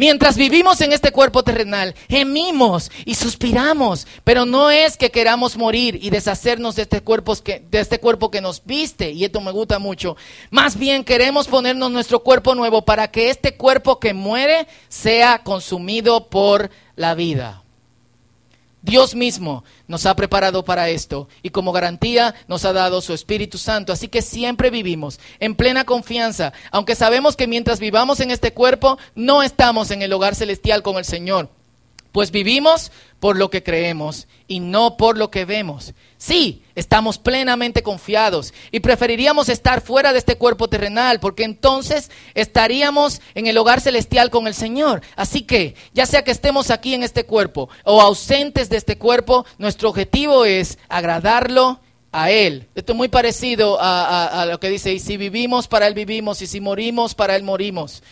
Mientras 0.00 0.38
vivimos 0.38 0.80
en 0.80 0.94
este 0.94 1.12
cuerpo 1.12 1.42
terrenal, 1.42 1.94
gemimos 2.08 2.90
y 3.04 3.16
suspiramos, 3.16 4.06
pero 4.24 4.46
no 4.46 4.70
es 4.70 4.96
que 4.96 5.10
queramos 5.10 5.58
morir 5.58 5.98
y 6.00 6.08
deshacernos 6.08 6.74
de 6.76 6.84
este, 6.84 7.02
cuerpo 7.02 7.36
que, 7.36 7.62
de 7.70 7.80
este 7.80 8.00
cuerpo 8.00 8.30
que 8.30 8.40
nos 8.40 8.64
viste, 8.64 9.10
y 9.10 9.26
esto 9.26 9.42
me 9.42 9.50
gusta 9.50 9.78
mucho. 9.78 10.16
Más 10.50 10.78
bien 10.78 11.04
queremos 11.04 11.48
ponernos 11.48 11.90
nuestro 11.90 12.20
cuerpo 12.20 12.54
nuevo 12.54 12.82
para 12.82 13.10
que 13.10 13.28
este 13.28 13.58
cuerpo 13.58 14.00
que 14.00 14.14
muere 14.14 14.66
sea 14.88 15.42
consumido 15.44 16.30
por 16.30 16.70
la 16.96 17.14
vida. 17.14 17.62
Dios 18.82 19.14
mismo 19.14 19.64
nos 19.88 20.06
ha 20.06 20.16
preparado 20.16 20.64
para 20.64 20.88
esto 20.88 21.28
y 21.42 21.50
como 21.50 21.72
garantía 21.72 22.34
nos 22.48 22.64
ha 22.64 22.72
dado 22.72 23.00
su 23.00 23.12
Espíritu 23.12 23.58
Santo. 23.58 23.92
Así 23.92 24.08
que 24.08 24.22
siempre 24.22 24.70
vivimos 24.70 25.20
en 25.38 25.54
plena 25.54 25.84
confianza, 25.84 26.52
aunque 26.70 26.94
sabemos 26.94 27.36
que 27.36 27.46
mientras 27.46 27.80
vivamos 27.80 28.20
en 28.20 28.30
este 28.30 28.52
cuerpo 28.52 28.98
no 29.14 29.42
estamos 29.42 29.90
en 29.90 30.02
el 30.02 30.12
hogar 30.12 30.34
celestial 30.34 30.82
con 30.82 30.96
el 30.96 31.04
Señor. 31.04 31.50
Pues 32.12 32.30
vivimos 32.30 32.90
por 33.20 33.36
lo 33.36 33.50
que 33.50 33.62
creemos 33.62 34.26
y 34.48 34.60
no 34.60 34.96
por 34.96 35.16
lo 35.16 35.30
que 35.30 35.44
vemos. 35.44 35.94
Sí, 36.18 36.62
estamos 36.74 37.18
plenamente 37.18 37.82
confiados 37.82 38.52
y 38.72 38.80
preferiríamos 38.80 39.48
estar 39.48 39.80
fuera 39.80 40.12
de 40.12 40.18
este 40.18 40.36
cuerpo 40.36 40.68
terrenal 40.68 41.20
porque 41.20 41.44
entonces 41.44 42.10
estaríamos 42.34 43.20
en 43.34 43.46
el 43.46 43.56
hogar 43.58 43.80
celestial 43.80 44.30
con 44.30 44.46
el 44.46 44.54
Señor. 44.54 45.02
Así 45.14 45.42
que, 45.42 45.76
ya 45.94 46.04
sea 46.06 46.24
que 46.24 46.30
estemos 46.30 46.70
aquí 46.70 46.94
en 46.94 47.02
este 47.02 47.24
cuerpo 47.24 47.68
o 47.84 48.00
ausentes 48.00 48.68
de 48.70 48.76
este 48.76 48.98
cuerpo, 48.98 49.46
nuestro 49.58 49.88
objetivo 49.88 50.44
es 50.44 50.78
agradarlo 50.88 51.80
a 52.12 52.30
Él. 52.30 52.66
Esto 52.74 52.92
es 52.92 52.96
muy 52.96 53.08
parecido 53.08 53.78
a, 53.80 54.44
lo 54.48 54.58
que 54.58 54.68
dice, 54.68 54.92
y 54.92 54.98
si 54.98 55.16
vivimos, 55.16 55.68
para 55.68 55.86
Él 55.86 55.94
vivimos, 55.94 56.42
y 56.42 56.46
si 56.46 56.60
morimos, 56.60 57.14
para 57.14 57.36
Él 57.36 57.42
morimos. 57.42 58.02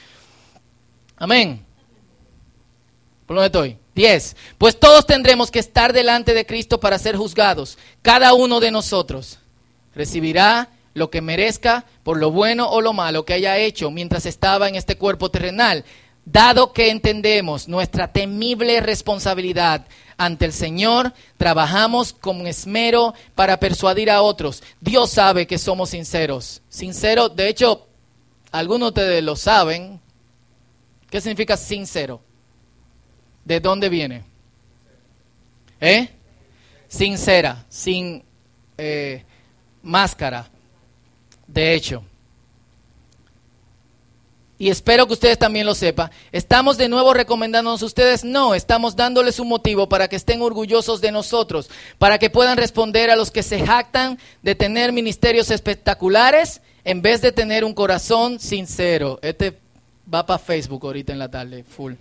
Amén. 1.16 1.64
¿Por 3.26 3.36
dónde 3.36 3.46
estoy? 3.46 3.76
10. 3.98 4.36
Pues 4.58 4.78
todos 4.78 5.06
tendremos 5.06 5.50
que 5.50 5.58
estar 5.58 5.92
delante 5.92 6.32
de 6.32 6.46
Cristo 6.46 6.78
para 6.78 7.00
ser 7.00 7.16
juzgados. 7.16 7.76
Cada 8.00 8.32
uno 8.32 8.60
de 8.60 8.70
nosotros 8.70 9.40
recibirá 9.92 10.68
lo 10.94 11.10
que 11.10 11.20
merezca 11.20 11.84
por 12.04 12.16
lo 12.16 12.30
bueno 12.30 12.70
o 12.70 12.80
lo 12.80 12.92
malo 12.92 13.24
que 13.24 13.34
haya 13.34 13.58
hecho 13.58 13.90
mientras 13.90 14.24
estaba 14.24 14.68
en 14.68 14.76
este 14.76 14.96
cuerpo 14.96 15.32
terrenal, 15.32 15.84
dado 16.24 16.72
que 16.72 16.90
entendemos 16.90 17.66
nuestra 17.66 18.12
temible 18.12 18.80
responsabilidad 18.80 19.84
ante 20.16 20.44
el 20.44 20.52
Señor, 20.52 21.12
trabajamos 21.36 22.12
con 22.12 22.46
esmero 22.46 23.14
para 23.34 23.58
persuadir 23.58 24.12
a 24.12 24.22
otros. 24.22 24.62
Dios 24.80 25.10
sabe 25.10 25.48
que 25.48 25.58
somos 25.58 25.90
sinceros. 25.90 26.62
Sincero, 26.68 27.28
de 27.28 27.48
hecho, 27.48 27.84
algunos 28.52 28.94
de 28.94 29.00
ustedes 29.00 29.24
lo 29.24 29.34
saben. 29.34 30.00
¿Qué 31.10 31.20
significa 31.20 31.56
sincero? 31.56 32.20
¿De 33.48 33.60
dónde 33.60 33.88
viene? 33.88 34.24
¿Eh? 35.80 36.10
Sincera, 36.86 37.64
sin 37.70 38.22
eh, 38.76 39.24
máscara. 39.82 40.46
De 41.46 41.72
hecho. 41.72 42.04
Y 44.58 44.68
espero 44.68 45.06
que 45.06 45.14
ustedes 45.14 45.38
también 45.38 45.64
lo 45.64 45.74
sepan. 45.74 46.10
¿Estamos 46.30 46.76
de 46.76 46.90
nuevo 46.90 47.14
recomendándonos 47.14 47.82
a 47.82 47.86
ustedes? 47.86 48.22
No, 48.22 48.54
estamos 48.54 48.94
dándoles 48.94 49.40
un 49.40 49.48
motivo 49.48 49.88
para 49.88 50.08
que 50.08 50.16
estén 50.16 50.42
orgullosos 50.42 51.00
de 51.00 51.10
nosotros, 51.10 51.70
para 51.96 52.18
que 52.18 52.28
puedan 52.28 52.58
responder 52.58 53.08
a 53.08 53.16
los 53.16 53.30
que 53.30 53.42
se 53.42 53.64
jactan 53.64 54.18
de 54.42 54.56
tener 54.56 54.92
ministerios 54.92 55.50
espectaculares 55.50 56.60
en 56.84 57.00
vez 57.00 57.22
de 57.22 57.32
tener 57.32 57.64
un 57.64 57.72
corazón 57.72 58.40
sincero. 58.40 59.18
Este 59.22 59.58
va 60.12 60.26
para 60.26 60.38
Facebook 60.38 60.84
ahorita 60.84 61.14
en 61.14 61.18
la 61.18 61.30
tarde, 61.30 61.64
full. 61.64 61.94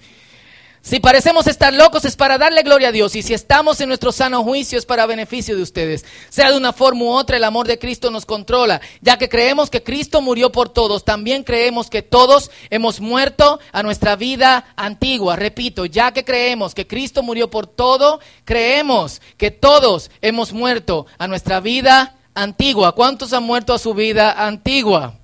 Si 0.87 1.01
parecemos 1.01 1.47
estar 1.47 1.73
locos 1.73 2.05
es 2.05 2.15
para 2.15 2.37
darle 2.37 2.63
gloria 2.63 2.87
a 2.87 2.91
Dios 2.93 3.13
y 3.17 3.21
si 3.21 3.33
estamos 3.33 3.81
en 3.81 3.89
nuestro 3.89 4.13
sano 4.13 4.41
juicio 4.41 4.79
es 4.79 4.85
para 4.85 5.05
beneficio 5.05 5.57
de 5.57 5.61
ustedes. 5.61 6.05
Sea 6.29 6.49
de 6.49 6.55
una 6.55 6.71
forma 6.71 7.01
u 7.01 7.09
otra, 7.09 7.35
el 7.35 7.43
amor 7.43 7.67
de 7.67 7.77
Cristo 7.77 8.09
nos 8.09 8.25
controla, 8.25 8.79
ya 9.01 9.17
que 9.17 9.27
creemos 9.27 9.69
que 9.69 9.83
Cristo 9.83 10.21
murió 10.21 10.49
por 10.49 10.69
todos. 10.69 11.03
También 11.03 11.43
creemos 11.43 11.89
que 11.89 12.03
todos 12.03 12.51
hemos 12.69 13.01
muerto 13.01 13.59
a 13.73 13.83
nuestra 13.83 14.15
vida 14.15 14.67
antigua. 14.77 15.35
Repito, 15.35 15.83
ya 15.85 16.13
que 16.13 16.23
creemos 16.23 16.73
que 16.73 16.87
Cristo 16.87 17.21
murió 17.21 17.49
por 17.49 17.67
todo, 17.67 18.21
creemos 18.45 19.21
que 19.35 19.51
todos 19.51 20.09
hemos 20.21 20.53
muerto 20.53 21.05
a 21.17 21.27
nuestra 21.27 21.59
vida 21.59 22.15
antigua. 22.33 22.95
¿Cuántos 22.95 23.33
han 23.33 23.43
muerto 23.43 23.73
a 23.73 23.77
su 23.77 23.93
vida 23.93 24.31
antigua? 24.47 25.15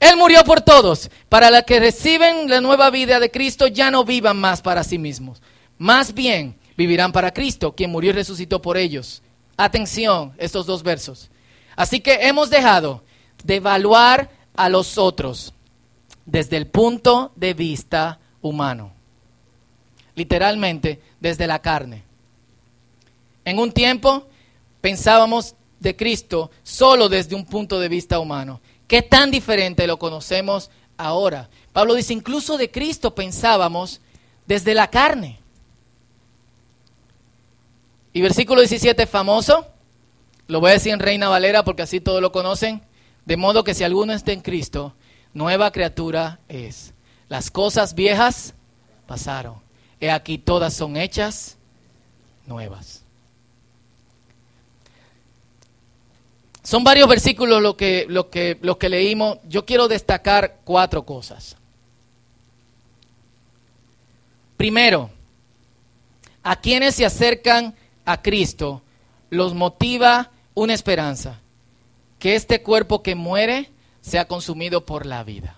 Él 0.00 0.16
murió 0.16 0.44
por 0.44 0.60
todos, 0.60 1.10
para 1.28 1.50
los 1.50 1.62
que 1.62 1.80
reciben 1.80 2.48
la 2.48 2.60
nueva 2.60 2.90
vida 2.90 3.18
de 3.18 3.30
Cristo 3.30 3.66
ya 3.66 3.90
no 3.90 4.04
vivan 4.04 4.36
más 4.36 4.62
para 4.62 4.84
sí 4.84 4.98
mismos. 4.98 5.40
Más 5.78 6.14
bien 6.14 6.54
vivirán 6.76 7.12
para 7.12 7.32
Cristo, 7.32 7.72
quien 7.72 7.90
murió 7.90 8.10
y 8.10 8.14
resucitó 8.14 8.60
por 8.60 8.76
ellos. 8.76 9.22
Atención, 9.56 10.32
estos 10.38 10.66
dos 10.66 10.82
versos. 10.82 11.30
Así 11.76 12.00
que 12.00 12.26
hemos 12.26 12.50
dejado 12.50 13.02
de 13.44 13.56
evaluar 13.56 14.30
a 14.54 14.68
los 14.68 14.98
otros 14.98 15.52
desde 16.24 16.56
el 16.56 16.66
punto 16.66 17.32
de 17.36 17.54
vista 17.54 18.18
humano. 18.42 18.92
Literalmente, 20.14 21.00
desde 21.20 21.46
la 21.46 21.60
carne. 21.60 22.02
En 23.44 23.58
un 23.58 23.72
tiempo 23.72 24.26
pensábamos 24.80 25.54
de 25.80 25.94
Cristo 25.94 26.50
solo 26.62 27.08
desde 27.08 27.34
un 27.34 27.44
punto 27.44 27.78
de 27.78 27.88
vista 27.88 28.18
humano. 28.18 28.60
¿Qué 28.86 29.02
tan 29.02 29.30
diferente 29.30 29.86
lo 29.86 29.98
conocemos 29.98 30.70
ahora? 30.96 31.48
Pablo 31.72 31.94
dice, 31.94 32.12
incluso 32.12 32.56
de 32.56 32.70
Cristo 32.70 33.14
pensábamos 33.14 34.00
desde 34.46 34.74
la 34.74 34.88
carne. 34.88 35.38
Y 38.12 38.20
versículo 38.22 38.60
17 38.60 39.06
famoso, 39.06 39.66
lo 40.48 40.60
voy 40.60 40.70
a 40.70 40.74
decir 40.74 40.92
en 40.92 41.00
Reina 41.00 41.28
Valera 41.28 41.64
porque 41.64 41.82
así 41.82 42.00
todos 42.00 42.22
lo 42.22 42.32
conocen, 42.32 42.80
de 43.24 43.36
modo 43.36 43.64
que 43.64 43.74
si 43.74 43.84
alguno 43.84 44.12
está 44.12 44.32
en 44.32 44.40
Cristo, 44.40 44.94
nueva 45.34 45.70
criatura 45.72 46.38
es. 46.48 46.92
Las 47.28 47.50
cosas 47.50 47.94
viejas 47.94 48.54
pasaron. 49.06 49.56
He 50.00 50.10
aquí 50.10 50.38
todas 50.38 50.74
son 50.74 50.96
hechas 50.96 51.56
nuevas. 52.46 53.02
Son 56.66 56.82
varios 56.82 57.08
versículos 57.08 57.62
lo 57.62 57.76
que, 57.76 58.06
lo 58.08 58.28
que, 58.28 58.58
los 58.60 58.76
que 58.76 58.88
leímos. 58.88 59.38
Yo 59.48 59.64
quiero 59.64 59.86
destacar 59.86 60.56
cuatro 60.64 61.06
cosas. 61.06 61.54
Primero, 64.56 65.08
a 66.42 66.56
quienes 66.56 66.96
se 66.96 67.06
acercan 67.06 67.72
a 68.04 68.20
Cristo 68.20 68.82
los 69.30 69.54
motiva 69.54 70.32
una 70.54 70.74
esperanza, 70.74 71.38
que 72.18 72.34
este 72.34 72.60
cuerpo 72.60 73.00
que 73.00 73.14
muere 73.14 73.70
sea 74.02 74.26
consumido 74.26 74.84
por 74.84 75.06
la 75.06 75.22
vida. 75.22 75.54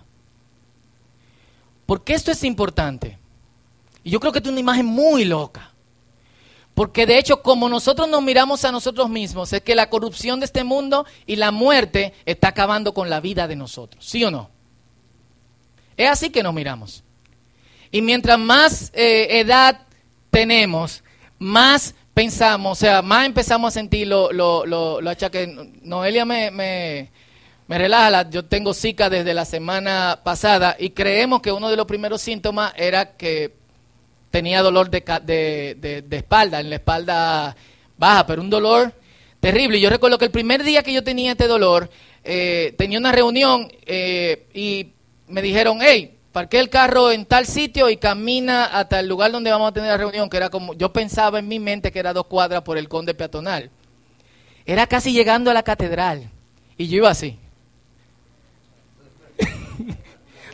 ¿Por 1.87 2.03
qué 2.03 2.13
esto 2.13 2.31
es 2.31 2.43
importante? 2.43 3.17
Y 4.03 4.11
yo 4.11 4.19
creo 4.19 4.31
que 4.31 4.37
es 4.37 4.47
una 4.47 4.59
imagen 4.59 4.85
muy 4.85 5.25
loca. 5.25 5.68
Porque 6.79 7.05
de 7.05 7.17
hecho, 7.17 7.41
como 7.41 7.67
nosotros 7.67 8.07
nos 8.07 8.23
miramos 8.23 8.63
a 8.63 8.71
nosotros 8.71 9.09
mismos, 9.09 9.51
es 9.51 9.61
que 9.61 9.75
la 9.75 9.89
corrupción 9.89 10.39
de 10.39 10.45
este 10.45 10.63
mundo 10.63 11.05
y 11.25 11.35
la 11.35 11.51
muerte 11.51 12.13
está 12.25 12.47
acabando 12.47 12.93
con 12.93 13.09
la 13.09 13.19
vida 13.19 13.49
de 13.49 13.57
nosotros. 13.57 14.05
¿Sí 14.05 14.23
o 14.23 14.31
no? 14.31 14.49
Es 15.97 16.09
así 16.09 16.29
que 16.29 16.41
nos 16.41 16.53
miramos. 16.53 17.03
Y 17.91 18.01
mientras 18.01 18.39
más 18.39 18.93
eh, 18.93 19.41
edad 19.41 19.81
tenemos, 20.31 21.03
más 21.37 21.95
pensamos, 22.13 22.77
o 22.77 22.79
sea, 22.79 23.01
más 23.01 23.25
empezamos 23.25 23.67
a 23.67 23.77
sentir 23.77 24.07
lo, 24.07 24.31
lo, 24.31 24.65
lo, 24.65 25.01
lo 25.01 25.09
achaques. 25.09 25.49
Noelia 25.81 26.23
me, 26.23 26.49
me, 26.49 27.09
me 27.67 27.77
relaja, 27.77 28.29
yo 28.29 28.45
tengo 28.45 28.73
Zika 28.73 29.09
desde 29.09 29.33
la 29.33 29.43
semana 29.43 30.21
pasada 30.23 30.77
y 30.79 30.91
creemos 30.91 31.41
que 31.41 31.51
uno 31.51 31.69
de 31.69 31.75
los 31.75 31.87
primeros 31.87 32.21
síntomas 32.21 32.71
era 32.77 33.17
que 33.17 33.58
tenía 34.31 34.61
dolor 34.61 34.89
de, 34.89 35.01
de, 35.23 36.01
de, 36.01 36.17
espalda, 36.17 36.59
en 36.59 36.69
la 36.69 36.75
espalda 36.75 37.55
baja, 37.97 38.25
pero 38.25 38.41
un 38.41 38.49
dolor 38.49 38.93
terrible. 39.39 39.79
Yo 39.79 39.89
recuerdo 39.89 40.17
que 40.17 40.25
el 40.25 40.31
primer 40.31 40.63
día 40.63 40.83
que 40.83 40.93
yo 40.93 41.03
tenía 41.03 41.31
este 41.31 41.47
dolor, 41.47 41.89
eh, 42.23 42.73
tenía 42.77 42.99
una 42.99 43.11
reunión 43.11 43.71
eh, 43.85 44.47
y 44.53 44.87
me 45.27 45.41
dijeron, 45.41 45.79
hey, 45.81 46.15
parqué 46.31 46.59
el 46.59 46.69
carro 46.69 47.11
en 47.11 47.25
tal 47.25 47.45
sitio 47.45 47.89
y 47.89 47.97
camina 47.97 48.65
hasta 48.65 48.99
el 48.99 49.07
lugar 49.07 49.31
donde 49.31 49.51
vamos 49.51 49.69
a 49.69 49.73
tener 49.73 49.89
la 49.89 49.97
reunión, 49.97 50.29
que 50.29 50.37
era 50.37 50.49
como, 50.49 50.73
yo 50.73 50.93
pensaba 50.93 51.39
en 51.39 51.47
mi 51.47 51.59
mente 51.59 51.91
que 51.91 51.99
era 51.99 52.13
dos 52.13 52.27
cuadras 52.27 52.61
por 52.61 52.77
el 52.77 52.87
conde 52.87 53.13
peatonal. 53.13 53.69
Era 54.65 54.85
casi 54.87 55.11
llegando 55.13 55.49
a 55.49 55.53
la 55.53 55.63
catedral. 55.63 56.29
Y 56.77 56.87
yo 56.87 56.97
iba 56.97 57.09
así 57.09 57.37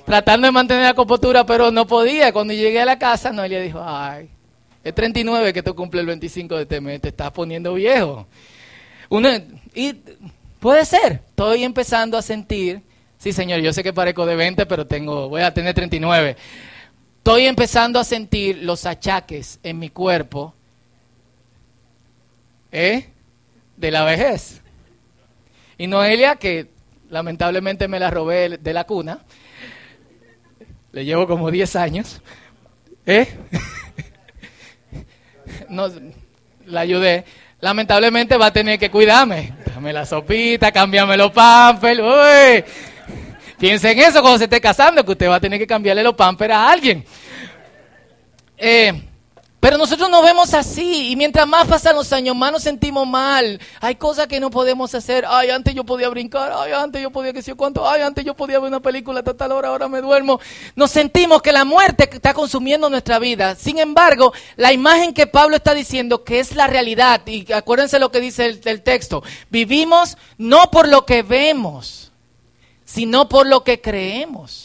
tratando 0.06 0.48
de 0.48 0.52
mantener 0.52 0.84
la 0.84 0.94
compostura, 0.94 1.46
pero 1.46 1.72
no 1.72 1.86
podía. 1.88 2.32
Cuando 2.32 2.54
llegué 2.54 2.82
a 2.82 2.86
la 2.86 3.00
casa, 3.00 3.32
Noelia 3.32 3.60
dijo, 3.62 3.82
ay, 3.84 4.30
es 4.84 4.94
39 4.94 5.52
que 5.52 5.64
tú 5.64 5.76
cumple 5.76 6.02
el 6.02 6.08
25 6.08 6.56
de 6.56 6.62
este 6.62 6.80
mes, 6.80 7.02
te 7.02 7.10
estás 7.10 7.32
poniendo 7.32 7.74
viejo. 7.74 8.28
y 9.74 9.94
puede 10.60 10.86
ser, 10.86 11.22
estoy 11.30 11.64
empezando 11.64 12.18
a 12.18 12.22
sentir, 12.22 12.82
sí 13.18 13.34
señor, 13.34 13.60
yo 13.62 13.74
sé 13.74 13.84
que 13.84 13.94
parezco 13.94 14.26
de 14.26 14.36
20, 14.36 14.66
pero 14.66 14.86
tengo, 14.86 15.28
voy 15.28 15.42
a 15.42 15.54
tener 15.54 15.74
39. 15.74 16.38
Estoy 17.18 17.48
empezando 17.48 18.00
a 18.00 18.04
sentir 18.04 18.60
los 18.62 18.86
achaques 18.86 19.60
en 19.64 19.80
mi 19.80 19.90
cuerpo 19.90 20.54
¿eh? 22.72 23.10
de 23.78 23.92
la 23.92 24.04
vejez. 24.04 24.62
Y 25.80 25.88
Noelia, 25.88 26.36
que 26.36 26.68
lamentablemente 27.10 27.88
me 27.88 28.00
la 28.00 28.12
robé 28.12 28.58
de 28.60 28.74
la 28.74 28.84
cuna, 28.84 29.20
le 30.96 31.04
llevo 31.04 31.28
como 31.28 31.52
10 31.52 31.76
años. 31.76 32.22
¿Eh? 33.06 33.28
no, 35.70 35.92
la 36.68 36.80
ayudé. 36.80 37.26
Lamentablemente 37.60 38.38
va 38.38 38.46
a 38.46 38.54
tener 38.54 38.80
que 38.80 38.90
cuidarme. 38.90 39.52
Dame 39.66 39.92
la 39.92 40.06
sopita, 40.06 40.72
cámbiame 40.72 41.18
los 41.18 41.34
pampers. 41.34 42.00
Uy. 42.00 42.64
Piensa 43.60 43.92
en 43.92 44.00
eso 44.00 44.22
cuando 44.22 44.38
se 44.38 44.46
esté 44.46 44.62
casando, 44.62 45.04
que 45.04 45.12
usted 45.12 45.28
va 45.28 45.36
a 45.36 45.42
tener 45.42 45.60
que 45.60 45.68
cambiarle 45.68 46.02
los 46.02 46.16
pampers 46.16 46.54
a 46.54 46.72
alguien. 46.72 47.04
Eh, 48.58 48.94
pero 49.66 49.80
nosotros 49.80 50.12
nos 50.12 50.24
vemos 50.24 50.54
así 50.54 51.10
y 51.10 51.16
mientras 51.16 51.48
más 51.48 51.66
pasan 51.66 51.96
los 51.96 52.14
años, 52.14 52.36
más 52.36 52.52
nos 52.52 52.62
sentimos 52.62 53.08
mal. 53.08 53.60
Hay 53.82 53.96
cosas 53.96 54.28
que 54.28 54.40
no 54.40 54.52
podemos 54.52 54.94
hacer. 54.94 55.26
Ay, 55.28 55.50
antes 55.50 55.74
yo 55.74 55.84
podía 55.84 56.08
brincar. 56.10 56.54
Ay, 56.56 56.72
antes 56.72 57.02
yo 57.02 57.10
podía 57.10 57.34
que 57.34 57.42
sé 57.42 57.56
cuánto. 57.56 57.90
Ay, 57.90 58.04
antes 58.04 58.24
yo 58.24 58.36
podía 58.36 58.60
ver 58.60 58.68
una 58.68 58.80
película 58.80 59.22
a 59.22 59.24
tal 59.24 59.52
hora, 59.52 59.70
ahora 59.70 59.88
me 59.88 60.02
duermo. 60.02 60.40
Nos 60.76 60.92
sentimos 60.92 61.42
que 61.42 61.52
la 61.52 61.66
muerte 61.66 62.08
está 62.12 62.36
consumiendo 62.36 62.92
nuestra 62.92 63.18
vida. 63.18 63.56
Sin 63.56 63.80
embargo, 63.80 64.34
la 64.56 64.72
imagen 64.72 65.16
que 65.16 65.26
Pablo 65.26 65.56
está 65.56 65.74
diciendo 65.74 66.24
que 66.24 66.40
es 66.40 66.56
la 66.56 66.68
realidad, 66.68 67.26
y 67.26 67.52
acuérdense 67.52 67.98
lo 67.98 68.12
que 68.12 68.22
dice 68.22 68.46
el 68.66 68.84
texto, 68.84 69.24
vivimos 69.50 70.16
no 70.38 70.70
por 70.70 70.88
lo 70.88 71.08
que 71.08 71.24
vemos, 71.24 72.12
sino 72.86 73.28
por 73.28 73.48
lo 73.48 73.64
que 73.64 73.82
creemos. 73.82 74.65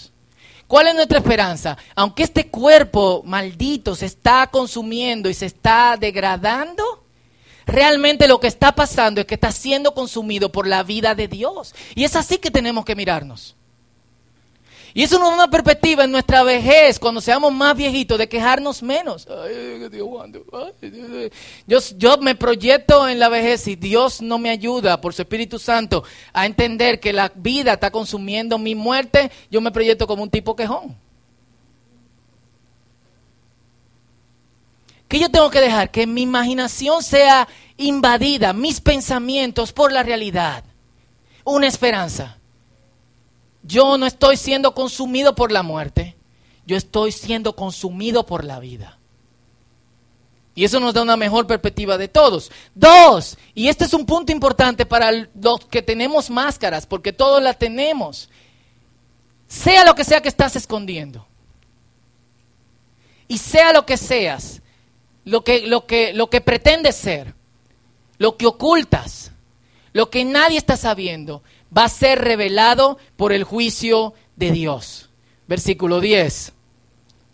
¿Cuál 0.71 0.87
es 0.87 0.95
nuestra 0.95 1.19
esperanza? 1.19 1.77
Aunque 1.97 2.23
este 2.23 2.47
cuerpo 2.47 3.25
maldito 3.27 3.97
se 3.97 4.07
está 4.07 4.47
consumiendo 4.47 5.29
y 5.29 5.35
se 5.35 5.47
está 5.47 5.97
degradando, 5.99 7.03
realmente 7.67 8.29
lo 8.29 8.39
que 8.39 8.47
está 8.47 8.71
pasando 8.71 9.21
es 9.21 9.27
que 9.27 9.35
está 9.35 9.50
siendo 9.50 9.95
consumido 9.95 10.53
por 10.53 10.69
la 10.69 10.85
vida 10.85 11.17
de 11.17 11.27
Dios. 11.27 11.75
Y 11.97 12.05
es 12.05 12.15
así 12.15 12.39
que 12.39 12.53
tenemos 12.53 12.85
que 12.85 12.95
mirarnos. 12.95 13.57
Y 14.93 15.03
eso 15.05 15.19
nos 15.19 15.29
da 15.31 15.35
una 15.35 15.51
perspectiva 15.51 16.05
en 16.05 16.11
nuestra 16.11 16.43
vejez, 16.43 16.99
cuando 16.99 17.21
seamos 17.21 17.53
más 17.53 17.77
viejitos, 17.77 18.19
de 18.19 18.29
quejarnos 18.29 18.83
menos. 18.83 19.27
yo, 21.67 21.79
yo 21.97 22.19
me 22.19 22.35
proyecto 22.35 23.09
en 23.09 23.19
la 23.19 23.29
vejez 23.29 23.69
y 23.69 23.77
Dios 23.77 24.21
no 24.21 24.39
me 24.39 24.51
ayuda 24.51 25.01
por 25.01 25.15
su 25.15 25.23
Espíritu 25.23 25.59
Santo 25.59 26.03
a 26.33 26.47
entender 26.47 26.99
que 26.99 27.13
la 27.13 27.31
vida 27.35 27.75
está 27.75 27.91
consumiendo 27.91 28.59
mi 28.59 28.75
muerte, 28.75 29.31
yo 29.51 29.61
me 29.61 29.71
proyecto 29.71 30.07
como 30.07 30.23
un 30.23 30.31
tipo 30.31 30.57
quejón. 30.57 30.97
¿Qué 35.11 35.19
yo 35.19 35.29
tengo 35.29 35.51
que 35.51 35.61
dejar? 35.61 35.91
Que 35.91 36.07
mi 36.07 36.23
imaginación 36.23 37.03
sea 37.03 37.49
invadida, 37.77 38.53
mis 38.53 38.81
pensamientos 38.81 39.73
por 39.73 39.91
la 39.91 40.05
realidad. 40.05 40.63
Una 41.45 41.67
esperanza. 41.67 42.40
Yo 43.62 43.99
no 43.99 44.07
estoy 44.07 44.37
siendo 44.37 44.75
consumido 44.75 45.35
por 45.35 45.52
la 45.52 45.62
muerte, 45.62 46.17
yo 46.67 46.76
estoy 46.76 47.12
siendo 47.12 47.55
consumido 47.57 48.25
por 48.26 48.45
la 48.45 48.59
vida. 48.59 48.99
Y 50.55 50.64
eso 50.64 50.81
nos 50.81 50.95
da 50.95 51.02
una 51.02 51.17
mejor 51.17 51.47
perspectiva 51.47 51.97
de 51.97 52.09
todos. 52.09 52.50
Dos, 52.75 53.38
y 53.55 53.69
este 53.69 53.85
es 53.85 53.95
un 53.95 54.05
punto 54.05 54.33
importante 54.33 54.85
para 54.85 55.11
los 55.12 55.64
que 55.71 55.81
tenemos 55.81 56.29
máscaras, 56.29 56.87
porque 56.87 57.12
todos 57.12 57.43
la 57.43 57.55
tenemos. 57.55 58.29
Sea 59.49 59.85
lo 59.85 59.95
que 59.95 60.05
sea 60.05 60.21
que 60.21 60.29
estás 60.29 60.57
escondiendo. 60.57 61.26
Y 63.29 63.38
sea 63.38 63.73
lo 63.73 63.87
que 63.87 63.97
seas, 63.97 64.61
lo 65.25 65.45
que, 65.45 65.67
lo 65.67 65.87
que, 65.87 66.12
lo 66.12 66.29
que 66.29 66.40
pretendes 66.40 66.97
ser, 66.97 67.35
lo 68.19 68.37
que 68.37 68.47
ocultas, 68.47 69.31
lo 69.93 70.11
que 70.11 70.25
nadie 70.25 70.59
está 70.59 70.76
sabiendo, 70.76 71.43
va 71.77 71.85
a 71.85 71.89
ser 71.89 72.21
revelado 72.21 72.99
por 73.17 73.33
el 73.33 73.45
juicio 73.45 74.15
de 74.37 74.53
Dios. 74.53 75.09
Versículo 75.47 76.00
10. 76.00 76.53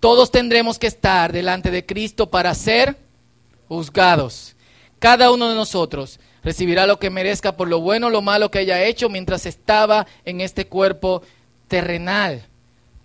Todos 0.01 0.31
tendremos 0.31 0.79
que 0.79 0.87
estar 0.87 1.33
delante 1.33 1.71
de 1.71 1.85
Cristo 1.85 2.29
para 2.29 2.55
ser 2.55 2.97
juzgados. 3.69 4.55
Cada 4.99 5.31
uno 5.31 5.49
de 5.49 5.55
nosotros 5.55 6.21
recibirá 6.43 6.87
lo 6.87 6.99
que 6.99 7.11
merezca 7.11 7.57
por 7.57 7.69
lo 7.69 7.81
bueno 7.81 8.07
o 8.07 8.11
lo 8.11 8.23
malo 8.23 8.51
que 8.51 8.61
haya 8.61 8.85
hecho 8.85 9.09
mientras 9.09 9.47
estaba 9.47 10.07
en 10.25 10.41
este 10.41 10.67
cuerpo 10.67 11.23
terrenal. 11.69 12.45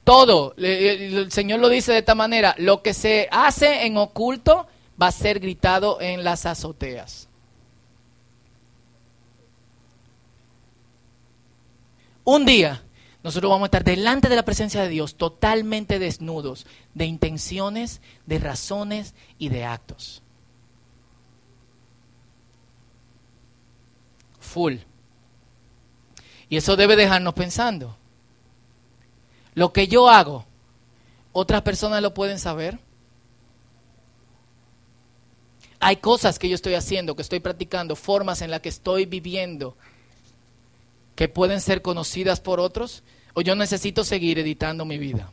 Todo, 0.03 0.53
el 0.57 1.31
Señor 1.31 1.59
lo 1.59 1.69
dice 1.69 1.91
de 1.91 1.99
esta 1.99 2.15
manera, 2.15 2.55
lo 2.57 2.81
que 2.81 2.93
se 2.93 3.27
hace 3.31 3.85
en 3.85 3.97
oculto 3.97 4.67
va 5.01 5.07
a 5.07 5.11
ser 5.11 5.39
gritado 5.39 5.99
en 6.01 6.23
las 6.23 6.45
azoteas. 6.45 7.27
Un 12.23 12.45
día 12.45 12.81
nosotros 13.23 13.49
vamos 13.49 13.65
a 13.65 13.67
estar 13.67 13.83
delante 13.83 14.29
de 14.29 14.35
la 14.35 14.45
presencia 14.45 14.81
de 14.81 14.89
Dios 14.89 15.15
totalmente 15.15 15.99
desnudos 15.99 16.65
de 16.93 17.05
intenciones, 17.05 18.01
de 18.25 18.39
razones 18.39 19.13
y 19.37 19.49
de 19.49 19.65
actos. 19.65 20.21
Full. 24.39 24.77
Y 26.49 26.57
eso 26.57 26.75
debe 26.75 26.95
dejarnos 26.95 27.33
pensando. 27.33 27.95
Lo 29.53 29.71
que 29.71 29.87
yo 29.87 30.09
hago, 30.09 30.45
otras 31.31 31.61
personas 31.61 32.01
lo 32.01 32.13
pueden 32.13 32.39
saber. 32.39 32.79
Hay 35.79 35.97
cosas 35.97 36.39
que 36.39 36.49
yo 36.49 36.55
estoy 36.55 36.73
haciendo, 36.73 37.15
que 37.15 37.21
estoy 37.21 37.39
practicando, 37.39 37.95
formas 37.95 38.41
en 38.41 38.51
las 38.51 38.61
que 38.61 38.69
estoy 38.69 39.05
viviendo 39.05 39.75
que 41.15 41.27
pueden 41.27 41.61
ser 41.61 41.81
conocidas 41.81 42.39
por 42.39 42.59
otros 42.59 43.03
o 43.33 43.41
yo 43.41 43.55
necesito 43.55 44.03
seguir 44.03 44.39
editando 44.39 44.85
mi 44.85 44.97
vida? 44.97 45.31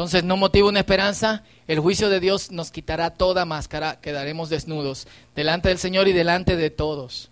Entonces 0.00 0.24
no 0.24 0.38
motiva 0.38 0.68
una 0.68 0.78
esperanza, 0.78 1.42
el 1.66 1.78
juicio 1.78 2.08
de 2.08 2.20
Dios 2.20 2.50
nos 2.50 2.70
quitará 2.70 3.10
toda 3.10 3.44
máscara, 3.44 4.00
quedaremos 4.00 4.48
desnudos 4.48 5.06
delante 5.34 5.68
del 5.68 5.76
Señor 5.76 6.08
y 6.08 6.12
delante 6.12 6.56
de 6.56 6.70
todos. 6.70 7.28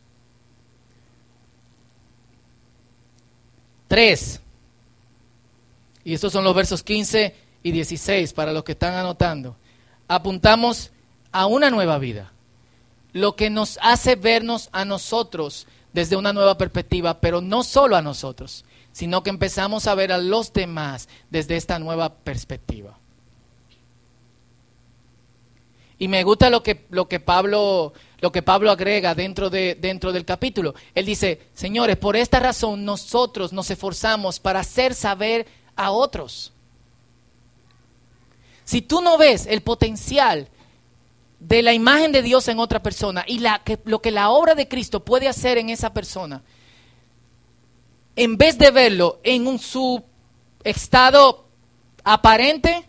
Tres. 3.88 4.40
Y 6.04 6.12
estos 6.12 6.30
son 6.30 6.44
los 6.44 6.54
versos 6.54 6.82
15 6.82 7.34
y 7.62 7.72
16 7.72 8.32
para 8.32 8.52
los 8.52 8.64
que 8.64 8.72
están 8.72 8.94
anotando, 8.94 9.56
apuntamos 10.06 10.90
a 11.32 11.46
una 11.46 11.70
nueva 11.70 11.98
vida, 11.98 12.32
lo 13.12 13.36
que 13.36 13.50
nos 13.50 13.78
hace 13.82 14.16
vernos 14.16 14.68
a 14.72 14.84
nosotros 14.84 15.66
desde 15.92 16.16
una 16.16 16.32
nueva 16.32 16.56
perspectiva, 16.58 17.20
pero 17.20 17.40
no 17.40 17.62
solo 17.62 17.96
a 17.96 18.02
nosotros, 18.02 18.64
sino 18.92 19.22
que 19.22 19.30
empezamos 19.30 19.86
a 19.86 19.94
ver 19.94 20.12
a 20.12 20.18
los 20.18 20.52
demás 20.52 21.08
desde 21.30 21.56
esta 21.56 21.78
nueva 21.78 22.14
perspectiva. 22.14 22.96
Y 25.98 26.06
me 26.06 26.22
gusta 26.22 26.48
lo 26.48 26.62
que, 26.62 26.86
lo 26.90 27.08
que, 27.08 27.18
Pablo, 27.18 27.92
lo 28.20 28.30
que 28.30 28.42
Pablo 28.42 28.70
agrega 28.70 29.16
dentro, 29.16 29.50
de, 29.50 29.74
dentro 29.74 30.12
del 30.12 30.24
capítulo. 30.24 30.74
Él 30.94 31.06
dice, 31.06 31.48
señores, 31.54 31.96
por 31.96 32.14
esta 32.14 32.38
razón 32.38 32.84
nosotros 32.84 33.52
nos 33.52 33.68
esforzamos 33.70 34.38
para 34.38 34.60
hacer 34.60 34.94
saber 34.94 35.46
a 35.74 35.90
otros 35.90 36.52
si 38.68 38.82
tú 38.82 39.00
no 39.00 39.16
ves 39.16 39.46
el 39.46 39.62
potencial 39.62 40.46
de 41.40 41.62
la 41.62 41.72
imagen 41.72 42.12
de 42.12 42.20
Dios 42.20 42.48
en 42.48 42.58
otra 42.58 42.82
persona 42.82 43.24
y 43.26 43.38
la, 43.38 43.64
que, 43.64 43.78
lo 43.86 44.02
que 44.02 44.10
la 44.10 44.28
obra 44.28 44.54
de 44.54 44.68
Cristo 44.68 45.02
puede 45.02 45.26
hacer 45.26 45.56
en 45.56 45.70
esa 45.70 45.94
persona, 45.94 46.42
en 48.14 48.36
vez 48.36 48.58
de 48.58 48.70
verlo 48.70 49.20
en 49.22 49.46
un, 49.46 49.58
su 49.58 50.04
estado 50.64 51.46
aparente, 52.04 52.84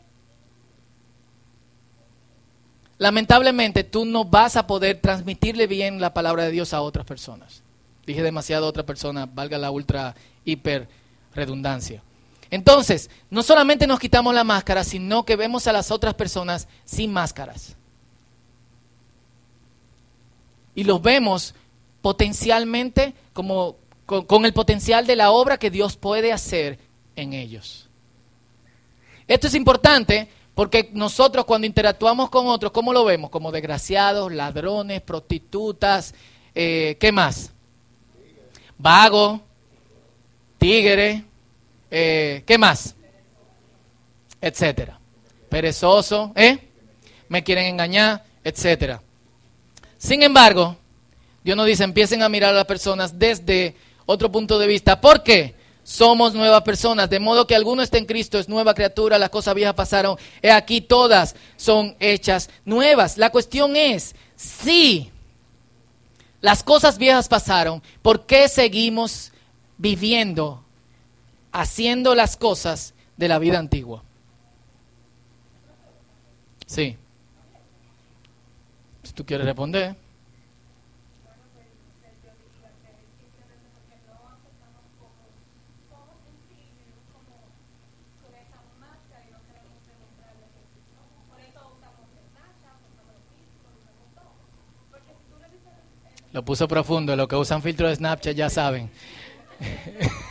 lamentablemente 2.97 3.85
tú 3.85 4.03
no 4.03 4.25
vas 4.25 4.57
a 4.57 4.67
poder 4.67 4.99
transmitirle 4.99 5.65
bien 5.65 6.01
la 6.01 6.13
palabra 6.13 6.43
de 6.43 6.51
Dios 6.51 6.73
a 6.73 6.81
otras 6.81 7.05
personas. 7.05 7.61
Dije 8.05 8.21
demasiado 8.21 8.65
a 8.65 8.69
otra 8.69 8.85
persona, 8.85 9.29
valga 9.33 9.57
la 9.57 9.71
ultra 9.71 10.13
hiper 10.43 10.89
redundancia. 11.33 12.03
Entonces, 12.51 13.09
no 13.29 13.43
solamente 13.43 13.85
nos 13.85 13.99
quitamos 13.99 14.33
la 14.33 14.43
máscara, 14.43 14.83
sino 14.83 15.23
que 15.23 15.35
vemos 15.35 15.67
a 15.67 15.73
las 15.73 15.91
otras 15.91 16.15
personas 16.15 16.67
sin 16.83 17.13
máscaras. 17.13 17.75
Y 20.73 20.83
los 20.83 21.01
vemos 21.01 21.53
potencialmente 22.01 23.13
como 23.33 23.75
con, 24.05 24.45
el 24.45 24.53
potencial 24.53 25.05
de 25.05 25.15
la 25.15 25.31
obra 25.31 25.57
que 25.57 25.69
Dios 25.69 25.95
puede 25.95 26.31
hacer 26.31 26.79
en 27.15 27.33
ellos. 27.33 27.87
Esto 29.27 29.47
es 29.47 29.53
importante 29.53 30.27
porque 30.55 30.89
nosotros 30.93 31.45
cuando 31.45 31.67
interactuamos 31.67 32.29
con 32.31 32.47
otros, 32.47 32.71
¿cómo 32.71 32.91
lo 32.91 33.05
vemos? 33.05 33.29
Como 33.29 33.51
desgraciados, 33.51 34.31
ladrones, 34.31 35.01
prostitutas, 35.01 36.15
eh, 36.55 36.97
¿qué 36.99 37.11
más? 37.11 37.51
Vago, 38.79 39.41
tigre, 40.57 41.23
eh, 41.91 42.43
¿qué 42.45 42.57
más? 42.57 42.95
Etcétera. 44.41 44.99
Perezoso, 45.49 46.31
¿eh? 46.35 46.57
Me 47.27 47.43
quieren 47.43 47.65
engañar, 47.65 48.23
etcétera. 48.43 49.01
Sin 49.97 50.23
embargo, 50.23 50.77
Dios 51.43 51.57
nos 51.57 51.65
dice, 51.65 51.83
empiecen 51.83 52.23
a 52.23 52.29
mirar 52.29 52.53
a 52.53 52.57
las 52.57 52.65
personas 52.65 53.17
desde 53.17 53.75
otro 54.05 54.31
punto 54.31 54.57
de 54.59 54.67
vista. 54.67 54.99
¿Por 55.01 55.23
qué? 55.23 55.55
Somos 55.83 56.33
nuevas 56.33 56.61
personas, 56.61 57.09
de 57.09 57.19
modo 57.19 57.47
que 57.47 57.55
alguno 57.55 57.81
está 57.81 57.97
en 57.97 58.05
Cristo, 58.05 58.37
es 58.37 58.47
nueva 58.47 58.75
criatura, 58.75 59.17
las 59.17 59.31
cosas 59.31 59.55
viejas 59.55 59.73
pasaron, 59.73 60.17
he 60.41 60.51
aquí 60.51 60.81
todas 60.81 61.35
son 61.57 61.95
hechas 61.99 62.49
nuevas. 62.63 63.17
La 63.17 63.31
cuestión 63.31 63.75
es, 63.75 64.15
si 64.35 65.09
las 66.41 66.63
cosas 66.63 66.97
viejas 66.99 67.27
pasaron, 67.27 67.81
¿por 68.03 68.27
qué 68.27 68.47
seguimos 68.47 69.31
viviendo, 69.77 70.63
haciendo 71.51 72.15
las 72.15 72.37
cosas 72.37 72.93
de 73.17 73.27
la 73.27 73.39
vida 73.39 73.59
antigua? 73.59 74.03
Sí. 76.65 76.95
Si 79.03 79.13
tú 79.13 79.25
quieres 79.25 79.45
responder. 79.45 79.95
Lo 96.31 96.45
puso 96.45 96.67
profundo, 96.67 97.15
lo 97.15 97.27
que 97.27 97.35
usan 97.35 97.63
filtro 97.63 97.87
de 97.87 97.95
Snapchat 97.95 98.35
ya 98.35 98.49
saben. 98.49 98.91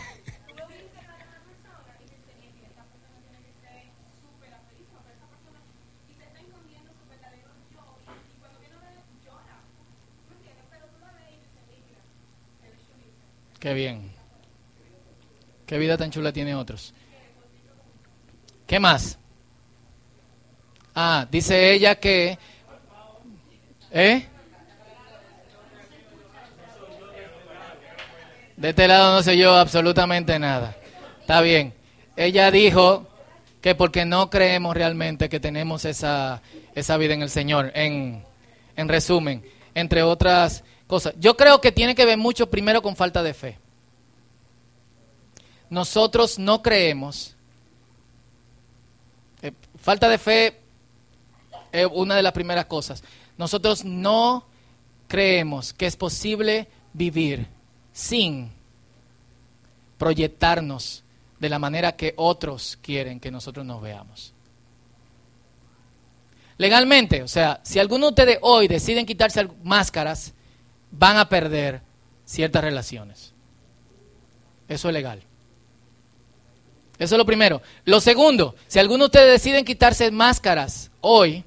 Qué 13.58 13.74
bien. 13.74 14.12
Qué 15.66 15.78
vida 15.78 15.96
tan 15.96 16.10
chula 16.10 16.32
tiene 16.32 16.54
otros. 16.54 16.94
¿Qué 18.66 18.78
más? 18.78 19.18
Ah, 20.94 21.26
dice 21.30 21.72
ella 21.72 21.96
que... 21.96 22.38
¿Eh? 23.90 24.26
De 28.56 28.70
este 28.70 28.88
lado 28.88 29.14
no 29.14 29.22
sé 29.22 29.36
yo 29.36 29.54
absolutamente 29.54 30.38
nada. 30.38 30.76
Está 31.20 31.40
bien. 31.40 31.74
Ella 32.16 32.50
dijo 32.50 33.06
que 33.60 33.74
porque 33.74 34.04
no 34.04 34.30
creemos 34.30 34.74
realmente 34.74 35.28
que 35.28 35.40
tenemos 35.40 35.84
esa, 35.84 36.42
esa 36.74 36.96
vida 36.96 37.14
en 37.14 37.22
el 37.22 37.30
Señor, 37.30 37.70
en, 37.74 38.24
en 38.76 38.88
resumen, 38.88 39.44
entre 39.74 40.02
otras 40.02 40.64
cosas. 40.88 41.14
Yo 41.20 41.36
creo 41.36 41.60
que 41.60 41.70
tiene 41.70 41.94
que 41.94 42.04
ver 42.04 42.18
mucho 42.18 42.50
primero 42.50 42.82
con 42.82 42.96
falta 42.96 43.22
de 43.22 43.34
fe. 43.34 43.58
Nosotros 45.70 46.38
no 46.38 46.62
creemos. 46.62 47.34
Eh, 49.42 49.52
falta 49.80 50.08
de 50.08 50.18
fe 50.18 50.58
es 51.70 51.86
una 51.92 52.16
de 52.16 52.22
las 52.22 52.32
primeras 52.32 52.66
cosas. 52.66 53.04
Nosotros 53.36 53.84
no 53.84 54.44
creemos 55.06 55.72
que 55.72 55.86
es 55.86 55.96
posible 55.96 56.66
vivir 56.92 57.46
sin 57.92 58.50
proyectarnos 59.98 61.02
de 61.38 61.48
la 61.48 61.58
manera 61.58 61.96
que 61.96 62.14
otros 62.16 62.78
quieren 62.82 63.20
que 63.20 63.30
nosotros 63.30 63.64
nos 63.64 63.80
veamos. 63.80 64.32
Legalmente, 66.56 67.22
o 67.22 67.28
sea, 67.28 67.60
si 67.62 67.78
alguno 67.78 68.06
de 68.06 68.10
ustedes 68.10 68.38
hoy 68.42 68.66
deciden 68.66 69.06
quitarse 69.06 69.48
máscaras, 69.62 70.32
van 70.90 71.16
a 71.16 71.28
perder 71.28 71.80
ciertas 72.24 72.62
relaciones. 72.62 73.32
Eso 74.68 74.88
es 74.88 74.94
legal. 74.94 75.22
Eso 76.98 77.14
es 77.14 77.18
lo 77.18 77.24
primero. 77.24 77.62
Lo 77.84 78.00
segundo, 78.00 78.54
si 78.66 78.78
alguno 78.78 79.04
de 79.04 79.06
ustedes 79.06 79.32
deciden 79.42 79.64
quitarse 79.64 80.10
máscaras 80.10 80.90
hoy, 81.00 81.44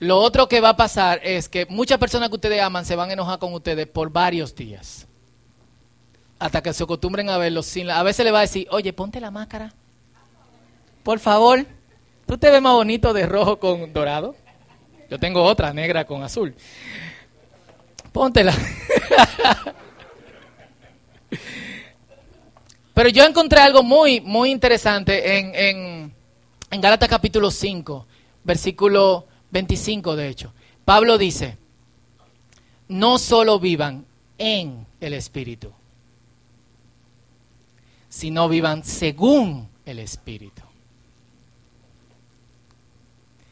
lo 0.00 0.18
otro 0.18 0.48
que 0.48 0.60
va 0.60 0.70
a 0.70 0.76
pasar 0.76 1.20
es 1.22 1.48
que 1.48 1.66
muchas 1.66 1.98
personas 1.98 2.28
que 2.28 2.36
ustedes 2.36 2.60
aman 2.60 2.84
se 2.84 2.96
van 2.96 3.10
a 3.10 3.14
enojar 3.14 3.38
con 3.38 3.52
ustedes 3.54 3.86
por 3.86 4.10
varios 4.10 4.54
días. 4.54 5.06
Hasta 6.38 6.62
que 6.62 6.72
se 6.72 6.84
acostumbren 6.84 7.30
a 7.30 7.38
verlos. 7.38 7.66
Sin 7.66 7.90
a 7.90 8.02
veces 8.02 8.24
le 8.24 8.30
va 8.30 8.38
a 8.38 8.42
decir, 8.42 8.68
oye, 8.70 8.92
ponte 8.92 9.20
la 9.20 9.30
máscara. 9.30 9.72
Por 11.02 11.18
favor. 11.18 11.66
¿Tú 12.26 12.36
te 12.36 12.50
ves 12.50 12.60
más 12.60 12.74
bonito 12.74 13.12
de 13.14 13.26
rojo 13.26 13.58
con 13.58 13.92
dorado? 13.92 14.36
Yo 15.10 15.18
tengo 15.18 15.42
otra 15.42 15.72
negra 15.72 16.04
con 16.04 16.22
azul. 16.22 16.54
Póntela. 18.12 18.54
Pero 22.94 23.08
yo 23.10 23.24
encontré 23.24 23.60
algo 23.60 23.82
muy, 23.82 24.20
muy 24.20 24.50
interesante 24.50 25.38
en, 25.38 25.54
en, 25.54 26.12
en 26.70 26.80
Gálatas 26.80 27.08
capítulo 27.08 27.50
5, 27.50 28.06
versículo 28.44 29.26
25 29.50 30.16
de 30.16 30.28
hecho. 30.28 30.52
Pablo 30.84 31.16
dice, 31.16 31.56
no 32.88 33.18
solo 33.18 33.60
vivan 33.60 34.04
en 34.36 34.86
el 35.00 35.14
Espíritu, 35.14 35.72
sino 38.08 38.48
vivan 38.48 38.84
según 38.84 39.68
el 39.86 40.00
Espíritu. 40.00 40.62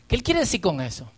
¿Qué 0.09 0.17
él 0.17 0.23
quiere 0.23 0.41
decir 0.41 0.61
con 0.61 0.81
eso? 0.81 1.11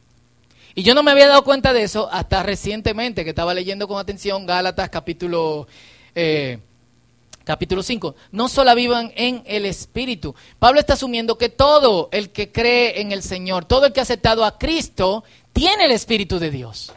Y 0.78 0.84
yo 0.84 0.94
no 0.94 1.02
me 1.02 1.10
había 1.10 1.26
dado 1.26 1.42
cuenta 1.42 1.72
de 1.72 1.82
eso 1.82 2.08
hasta 2.12 2.44
recientemente, 2.44 3.24
que 3.24 3.30
estaba 3.30 3.52
leyendo 3.52 3.88
con 3.88 3.98
atención 3.98 4.46
Gálatas 4.46 4.88
capítulo, 4.90 5.66
eh, 6.14 6.60
capítulo 7.42 7.82
5. 7.82 8.14
No 8.30 8.48
solo 8.48 8.72
vivan 8.76 9.12
en 9.16 9.42
el 9.44 9.66
Espíritu. 9.66 10.36
Pablo 10.60 10.78
está 10.78 10.92
asumiendo 10.92 11.36
que 11.36 11.48
todo 11.48 12.08
el 12.12 12.30
que 12.30 12.52
cree 12.52 13.00
en 13.00 13.10
el 13.10 13.24
Señor, 13.24 13.64
todo 13.64 13.86
el 13.86 13.92
que 13.92 13.98
ha 13.98 14.04
aceptado 14.04 14.44
a 14.44 14.56
Cristo, 14.56 15.24
tiene 15.52 15.86
el 15.86 15.90
Espíritu 15.90 16.38
de 16.38 16.52
Dios. 16.52 16.92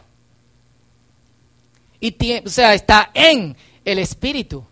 Y 1.98 2.14
o 2.38 2.48
sea, 2.50 2.74
está 2.74 3.10
en 3.14 3.56
el 3.84 3.98
Espíritu. 3.98 4.64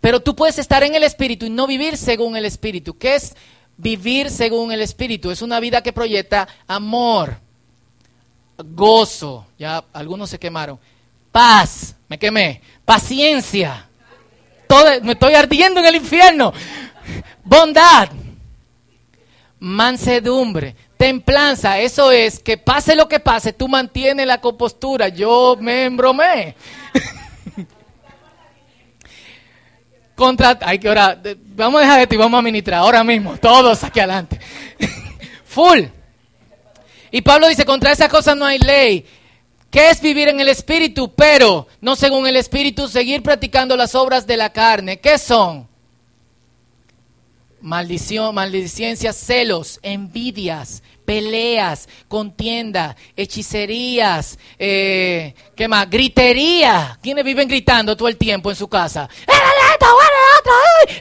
Pero 0.00 0.18
tú 0.18 0.34
puedes 0.34 0.58
estar 0.58 0.82
en 0.82 0.96
el 0.96 1.04
Espíritu 1.04 1.46
y 1.46 1.50
no 1.50 1.68
vivir 1.68 1.96
según 1.96 2.36
el 2.36 2.44
Espíritu. 2.44 2.98
¿Qué 2.98 3.14
es 3.14 3.36
vivir 3.76 4.30
según 4.30 4.72
el 4.72 4.80
Espíritu? 4.80 5.30
Es 5.30 5.42
una 5.42 5.60
vida 5.60 5.84
que 5.84 5.92
proyecta 5.92 6.48
amor, 6.66 7.36
gozo, 8.64 9.46
ya 9.58 9.84
algunos 9.92 10.30
se 10.30 10.38
quemaron, 10.38 10.78
paz, 11.30 11.94
me 12.08 12.18
quemé, 12.18 12.60
paciencia, 12.84 13.86
me 15.02 15.12
estoy 15.12 15.34
ardiendo 15.34 15.80
en 15.80 15.86
el 15.86 15.96
infierno, 15.96 16.52
bondad, 17.44 18.08
mansedumbre, 19.58 20.74
templanza, 20.96 21.78
eso 21.78 22.10
es 22.10 22.38
que 22.40 22.56
pase 22.56 22.94
lo 22.94 23.08
que 23.08 23.20
pase, 23.20 23.52
tú 23.52 23.68
mantienes 23.68 24.26
la 24.26 24.40
compostura, 24.40 25.08
yo 25.08 25.56
me 25.60 25.84
embromé. 25.84 26.54
Contra, 30.14 30.58
hay 30.62 30.78
que 30.78 30.88
orar, 30.88 31.20
vamos 31.56 31.80
a 31.80 31.84
dejar 31.84 32.00
esto 32.00 32.14
y 32.14 32.18
vamos 32.18 32.38
a 32.38 32.42
ministrar 32.42 32.80
ahora 32.80 33.02
mismo, 33.02 33.36
todos 33.38 33.82
aquí 33.84 34.00
adelante. 34.00 34.38
Full. 35.44 36.01
Y 37.12 37.20
Pablo 37.20 37.46
dice, 37.46 37.64
contra 37.64 37.92
esas 37.92 38.08
cosas 38.08 38.36
no 38.36 38.46
hay 38.46 38.58
ley. 38.58 39.06
¿Qué 39.70 39.90
es 39.90 40.00
vivir 40.00 40.28
en 40.28 40.40
el 40.40 40.48
Espíritu? 40.48 41.12
Pero, 41.14 41.68
no 41.80 41.94
según 41.94 42.26
el 42.26 42.36
Espíritu, 42.36 42.88
seguir 42.88 43.22
practicando 43.22 43.76
las 43.76 43.94
obras 43.94 44.26
de 44.26 44.36
la 44.36 44.50
carne. 44.50 44.98
¿Qué 44.98 45.18
son? 45.18 45.68
Maldición, 47.60 48.34
maldicencias, 48.34 49.16
celos, 49.16 49.78
envidias, 49.82 50.82
peleas, 51.04 51.88
contienda, 52.08 52.96
hechicerías, 53.16 54.38
eh, 54.58 55.34
¿qué 55.54 55.68
más? 55.68 55.88
Gritería. 55.88 56.98
¿Quiénes 57.02 57.24
viven 57.24 57.48
gritando 57.48 57.96
todo 57.96 58.08
el 58.08 58.16
tiempo 58.16 58.50
en 58.50 58.56
su 58.56 58.68
casa? 58.68 59.08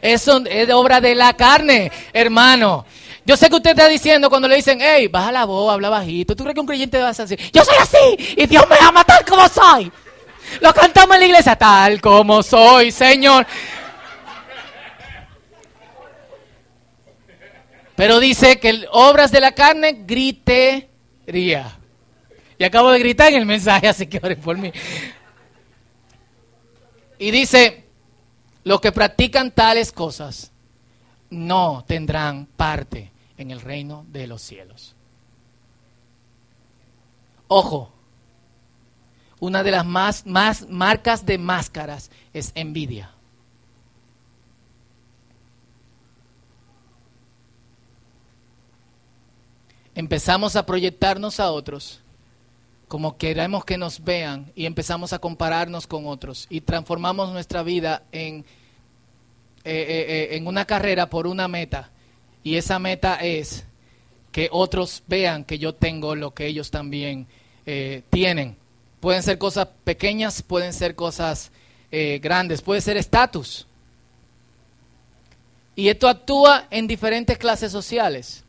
Eso 0.01 0.43
es 0.45 0.69
obra 0.71 1.01
de 1.01 1.15
la 1.15 1.33
carne, 1.33 1.91
hermano. 2.13 2.85
Yo 3.25 3.37
sé 3.37 3.49
que 3.49 3.55
usted 3.55 3.71
está 3.71 3.87
diciendo 3.87 4.29
cuando 4.29 4.47
le 4.47 4.55
dicen, 4.55 4.79
hey, 4.81 5.07
baja 5.07 5.31
la 5.31 5.45
voz, 5.45 5.71
habla 5.71 5.89
bajito. 5.89 6.35
¿Tú 6.35 6.43
crees 6.43 6.55
que 6.55 6.61
un 6.61 6.65
creyente 6.65 6.97
va 6.97 7.09
a 7.09 7.13
decir, 7.13 7.39
yo 7.51 7.63
soy 7.63 7.75
así 7.79 8.35
y 8.35 8.47
Dios 8.47 8.65
me 8.67 8.75
ama 8.81 9.03
tal 9.03 9.23
como 9.25 9.47
soy? 9.47 9.91
Lo 10.59 10.73
cantamos 10.73 11.15
en 11.15 11.21
la 11.21 11.27
iglesia, 11.27 11.55
tal 11.55 12.01
como 12.01 12.41
soy, 12.41 12.91
Señor. 12.91 13.45
Pero 17.95 18.19
dice 18.19 18.59
que 18.59 18.85
obras 18.91 19.31
de 19.31 19.39
la 19.39 19.51
carne, 19.51 20.03
gritería. 20.05 21.77
Y 22.57 22.63
acabo 22.63 22.91
de 22.91 22.99
gritar 22.99 23.29
en 23.29 23.35
el 23.35 23.45
mensaje, 23.45 23.87
así 23.87 24.07
que 24.07 24.19
oren 24.21 24.41
por 24.41 24.57
mí. 24.57 24.71
Y 27.19 27.29
dice, 27.29 27.85
los 28.63 28.81
que 28.81 28.91
practican 28.91 29.51
tales 29.51 29.91
cosas 29.91 30.50
no 31.31 31.83
tendrán 31.87 32.45
parte 32.45 33.09
en 33.37 33.49
el 33.49 33.61
reino 33.61 34.05
de 34.09 34.27
los 34.27 34.43
cielos. 34.43 34.93
Ojo, 37.47 37.91
una 39.39 39.63
de 39.63 39.71
las 39.71 39.85
más, 39.85 40.25
más 40.27 40.69
marcas 40.69 41.25
de 41.25 41.39
máscaras 41.39 42.11
es 42.33 42.51
envidia. 42.53 43.09
Empezamos 49.95 50.55
a 50.55 50.65
proyectarnos 50.65 51.39
a 51.39 51.51
otros 51.51 51.99
como 52.87 53.17
queremos 53.17 53.63
que 53.63 53.77
nos 53.77 54.03
vean 54.03 54.51
y 54.53 54.65
empezamos 54.65 55.13
a 55.13 55.19
compararnos 55.19 55.87
con 55.87 56.07
otros 56.07 56.45
y 56.49 56.59
transformamos 56.59 57.31
nuestra 57.31 57.63
vida 57.63 58.03
en, 58.11 58.43
eh, 59.63 59.71
eh, 59.73 60.05
eh, 60.33 60.35
en 60.37 60.47
una 60.47 60.65
carrera 60.65 61.09
por 61.09 61.27
una 61.27 61.47
meta 61.47 61.89
y 62.43 62.55
esa 62.55 62.79
meta 62.79 63.15
es 63.15 63.63
que 64.31 64.49
otros 64.51 65.03
vean 65.07 65.43
que 65.43 65.59
yo 65.59 65.75
tengo 65.75 66.15
lo 66.15 66.33
que 66.33 66.47
ellos 66.47 66.71
también 66.71 67.27
tienen. 68.09 68.57
Pueden 68.99 69.23
ser 69.23 69.37
cosas 69.37 69.67
pequeñas, 69.83 70.41
pueden 70.41 70.73
ser 70.73 70.95
cosas 70.95 71.51
grandes, 71.91 72.61
puede 72.61 72.81
ser 72.81 72.97
estatus. 72.97 73.67
Y 75.75 75.89
esto 75.89 76.07
actúa 76.07 76.67
en 76.71 76.87
diferentes 76.87 77.37
clases 77.37 77.71
sociales. 77.71 78.43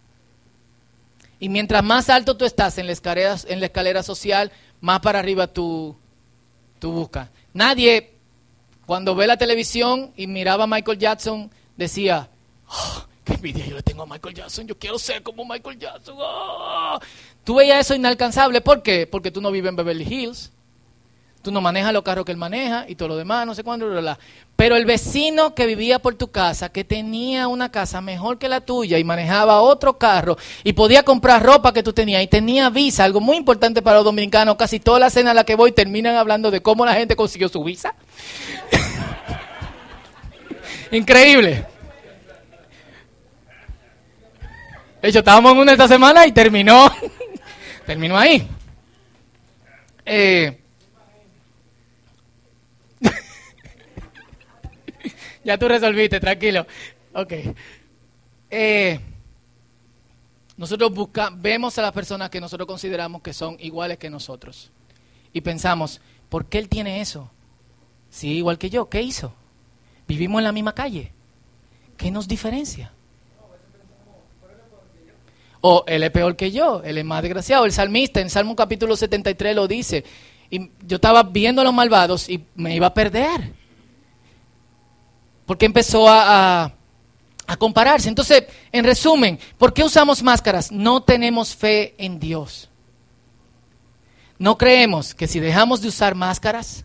Y 1.39 1.49
mientras 1.49 1.83
más 1.83 2.09
alto 2.09 2.37
tú 2.37 2.45
estás 2.45 2.79
en 2.79 2.87
la 2.87 2.93
escalera, 2.93 3.37
en 3.49 3.61
la 3.61 3.67
escalera 3.67 4.03
social, 4.03 4.53
más 4.81 5.01
para 5.01 5.19
arriba 5.19 5.47
tú, 5.49 5.97
tú 6.79 6.93
buscas. 6.93 7.29
Nadie, 7.53 8.12
cuando 8.87 9.15
ve 9.15 9.27
la 9.27 9.37
televisión 9.37 10.13
y 10.17 10.27
miraba 10.27 10.65
a 10.65 10.67
Michael 10.67 10.99
Jackson, 10.99 11.51
decía, 11.77 12.29
oh, 12.69 13.05
qué 13.25 13.35
envidia 13.35 13.67
yo 13.67 13.77
le 13.77 13.83
tengo 13.83 14.03
a 14.03 14.07
Michael 14.07 14.35
Jackson, 14.35 14.67
yo 14.67 14.79
quiero 14.79 14.99
ser 14.99 15.23
como 15.23 15.45
Michael 15.45 15.79
Jackson. 15.79 16.17
Oh". 16.19 16.99
Tú 17.45 17.57
veías 17.57 17.81
eso 17.81 17.95
inalcanzable, 17.95 18.61
¿por 18.61 18.83
qué? 18.83 19.07
Porque 19.07 19.31
tú 19.31 19.41
no 19.41 19.51
vives 19.51 19.71
en 19.71 19.77
Beverly 19.77 20.05
Hills, 20.05 20.51
Tú 21.43 21.51
no 21.51 21.61
manejas 21.61 21.93
los 21.93 22.05
carros 22.05 22.25
que 22.25 22.31
él 22.31 22.39
maneja 22.39 22.85
y 22.89 22.95
todo 22.95 23.09
lo 23.09 23.17
demás, 23.17 23.45
no 23.45 23.57
sé 23.57 23.65
cuándo. 23.65 23.91
Pero 24.55 24.77
el 24.77 24.85
vecino 24.85 25.57
que 25.57 25.67
vivía 25.67 25.99
por 25.99 26.15
tu 26.15 26.31
casa, 26.31 26.69
que 26.69 26.85
tenía 26.85 27.49
una 27.49 27.73
casa 27.73 28.01
mejor 28.01 28.39
que 28.39 28.49
la 28.49 28.61
tuya 28.61 28.97
y 28.97 29.05
manejaba 29.05 29.61
otro 29.61 29.99
carro 29.99 30.37
y 30.63 30.75
podía 30.75 31.03
comprar 31.03 31.43
ropa 31.43 31.73
que 31.73 31.83
tú 31.83 31.93
tenías 31.93 32.23
y 32.23 32.29
tenía 32.29 32.71
visa, 32.71 33.03
algo 33.03 33.21
muy 33.21 33.37
importante 33.37 33.83
para 33.83 33.97
los 33.97 34.05
dominicanos, 34.05 34.55
casi 34.55 34.79
toda 34.79 35.01
la 35.01 35.11
cena 35.11 35.33
a 35.33 35.35
la 35.35 35.43
que 35.43 35.57
voy 35.57 35.73
terminan 35.73 36.15
hablando 36.15 36.53
de 36.53 36.63
cómo 36.63 36.87
la 36.87 36.95
gente 36.95 37.17
consiguió 37.17 37.49
su 37.49 37.65
visa. 37.65 37.93
Increíble. 40.93 41.67
De 45.03 45.09
hecho, 45.09 45.19
estábamos 45.19 45.55
en 45.55 45.59
una 45.59 45.73
esta 45.73 45.89
semana 45.89 46.25
y 46.25 46.31
terminó, 46.31 46.89
terminó 47.87 48.17
ahí. 48.17 48.49
Eh, 50.07 50.62
ya 55.45 55.59
tú 55.59 55.69
resolviste, 55.69 56.21
tranquilo. 56.21 56.67
Ok. 57.15 57.33
Eh, 58.51 59.01
nosotros 60.57 60.93
busca, 60.95 61.31
vemos 61.35 61.79
a 61.79 61.83
las 61.83 61.93
personas 61.93 62.31
que 62.31 62.41
nosotros 62.41 62.67
consideramos 62.67 63.23
que 63.23 63.33
son 63.33 63.57
iguales 63.61 63.99
que 63.99 64.11
nosotros. 64.11 64.71
Y 65.33 65.41
pensamos, 65.41 66.01
¿por 66.29 66.47
qué 66.47 66.59
él 66.59 66.69
tiene 66.69 67.01
eso? 67.01 67.31
Si 68.11 68.29
igual 68.29 68.59
que 68.59 68.71
yo, 68.71 68.89
¿qué 68.89 69.03
hizo? 69.03 69.33
Vivimos 70.07 70.41
en 70.41 70.45
la 70.45 70.53
misma 70.53 70.75
calle. 70.75 71.13
¿Qué 71.97 72.11
nos 72.11 72.29
diferencia? 72.29 72.93
O 75.63 75.85
él 75.87 76.03
es 76.03 76.11
peor 76.11 76.37
que 76.37 76.51
yo, 76.51 76.83
él 76.85 76.99
es 76.99 77.05
más 77.05 77.23
desgraciado. 77.23 77.65
El 77.65 77.73
salmista 77.73 78.21
en 78.21 78.29
Salmo 78.29 78.55
capítulo 78.55 78.97
73 78.97 79.55
lo 79.55 79.67
dice. 79.67 80.05
Y 80.51 80.71
yo 80.87 80.97
estaba 80.97 81.23
viendo 81.23 81.63
a 81.63 81.65
los 81.65 81.73
malvados 81.73 82.29
y 82.29 82.45
me 82.57 82.77
iba 82.77 82.89
a 82.89 82.95
perder 82.95 83.62
porque 85.47 85.67
empezó 85.67 86.09
a, 86.09 86.73
compararse. 87.59 88.09
Entonces, 88.09 88.45
en 88.73 88.83
resumen, 88.83 89.39
¿por 89.59 89.75
qué 89.75 89.85
usamos 89.85 90.23
máscaras? 90.23 90.73
No 90.73 91.03
tenemos 91.03 91.55
fe 91.55 91.95
en 91.99 92.19
Dios. 92.19 92.71
No 94.39 94.57
creemos 94.57 95.15
que 95.15 95.29
si 95.29 95.39
dejamos 95.39 95.83
de 95.83 95.89
usar 95.89 96.15
máscaras, 96.15 96.85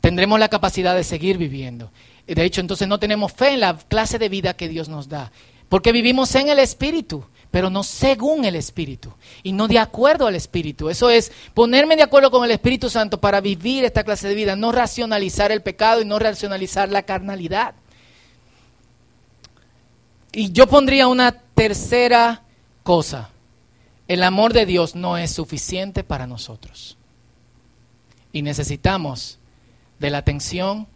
tendremos 0.00 0.40
la 0.40 0.48
capacidad 0.48 0.94
de 0.94 1.04
seguir 1.04 1.36
viviendo. 1.36 1.90
De 2.26 2.42
hecho, 2.42 2.62
entonces 2.62 2.88
no 2.88 2.98
tenemos 2.98 3.32
fe 3.32 3.50
en 3.50 3.60
la 3.60 3.76
clase 3.76 4.18
de 4.18 4.30
vida 4.30 4.54
que 4.54 4.68
Dios 4.68 4.88
nos 4.88 5.10
da, 5.10 5.30
porque 5.68 5.92
vivimos 5.92 6.34
en 6.34 6.48
el 6.48 6.58
Espíritu 6.58 7.24
pero 7.50 7.70
no 7.70 7.82
según 7.82 8.44
el 8.44 8.54
Espíritu 8.54 9.12
y 9.42 9.52
no 9.52 9.66
de 9.66 9.78
acuerdo 9.78 10.26
al 10.26 10.36
Espíritu. 10.36 10.88
Eso 10.88 11.10
es 11.10 11.32
ponerme 11.54 11.96
de 11.96 12.02
acuerdo 12.02 12.30
con 12.30 12.44
el 12.44 12.50
Espíritu 12.50 12.88
Santo 12.88 13.20
para 13.20 13.40
vivir 13.40 13.84
esta 13.84 14.04
clase 14.04 14.28
de 14.28 14.34
vida, 14.34 14.56
no 14.56 14.72
racionalizar 14.72 15.50
el 15.50 15.62
pecado 15.62 16.00
y 16.00 16.04
no 16.04 16.18
racionalizar 16.18 16.88
la 16.90 17.02
carnalidad. 17.02 17.74
Y 20.32 20.52
yo 20.52 20.68
pondría 20.68 21.08
una 21.08 21.32
tercera 21.32 22.42
cosa. 22.84 23.30
El 24.06 24.22
amor 24.22 24.52
de 24.52 24.66
Dios 24.66 24.94
no 24.94 25.18
es 25.18 25.32
suficiente 25.32 26.04
para 26.04 26.26
nosotros. 26.26 26.96
Y 28.32 28.42
necesitamos 28.42 29.38
de 29.98 30.10
la 30.10 30.18
atención 30.18 30.86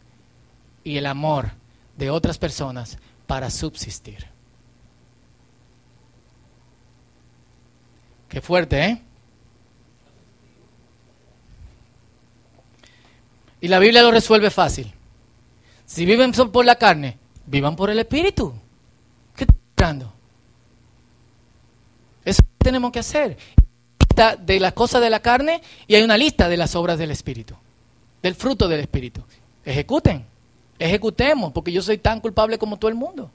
y 0.84 0.98
el 0.98 1.06
amor 1.06 1.52
de 1.96 2.10
otras 2.10 2.38
personas 2.38 2.98
para 3.26 3.50
subsistir. 3.50 4.33
Qué 8.34 8.40
fuerte, 8.40 8.84
¿eh? 8.84 8.98
Y 13.60 13.68
la 13.68 13.78
Biblia 13.78 14.02
lo 14.02 14.10
resuelve 14.10 14.50
fácil. 14.50 14.92
Si 15.86 16.04
viven 16.04 16.32
por 16.32 16.64
la 16.64 16.74
carne, 16.74 17.16
vivan 17.46 17.76
por 17.76 17.90
el 17.90 18.00
Espíritu. 18.00 18.52
¿Qué 19.36 19.44
está 19.44 19.54
esperando? 19.54 20.12
Eso 22.24 22.42
tenemos 22.58 22.90
que 22.90 22.98
hacer. 22.98 23.38
Lista 24.00 24.34
de 24.34 24.58
las 24.58 24.72
cosas 24.72 25.00
de 25.00 25.10
la 25.10 25.20
carne 25.20 25.62
y 25.86 25.94
hay 25.94 26.02
una 26.02 26.18
lista 26.18 26.48
de 26.48 26.56
las 26.56 26.74
obras 26.74 26.98
del 26.98 27.12
Espíritu, 27.12 27.54
del 28.20 28.34
fruto 28.34 28.66
del 28.66 28.80
Espíritu. 28.80 29.22
Ejecuten, 29.64 30.26
ejecutemos, 30.80 31.52
porque 31.52 31.70
yo 31.70 31.82
soy 31.82 31.98
tan 31.98 32.18
culpable 32.18 32.58
como 32.58 32.80
todo 32.80 32.88
el 32.88 32.96
mundo. 32.96 33.30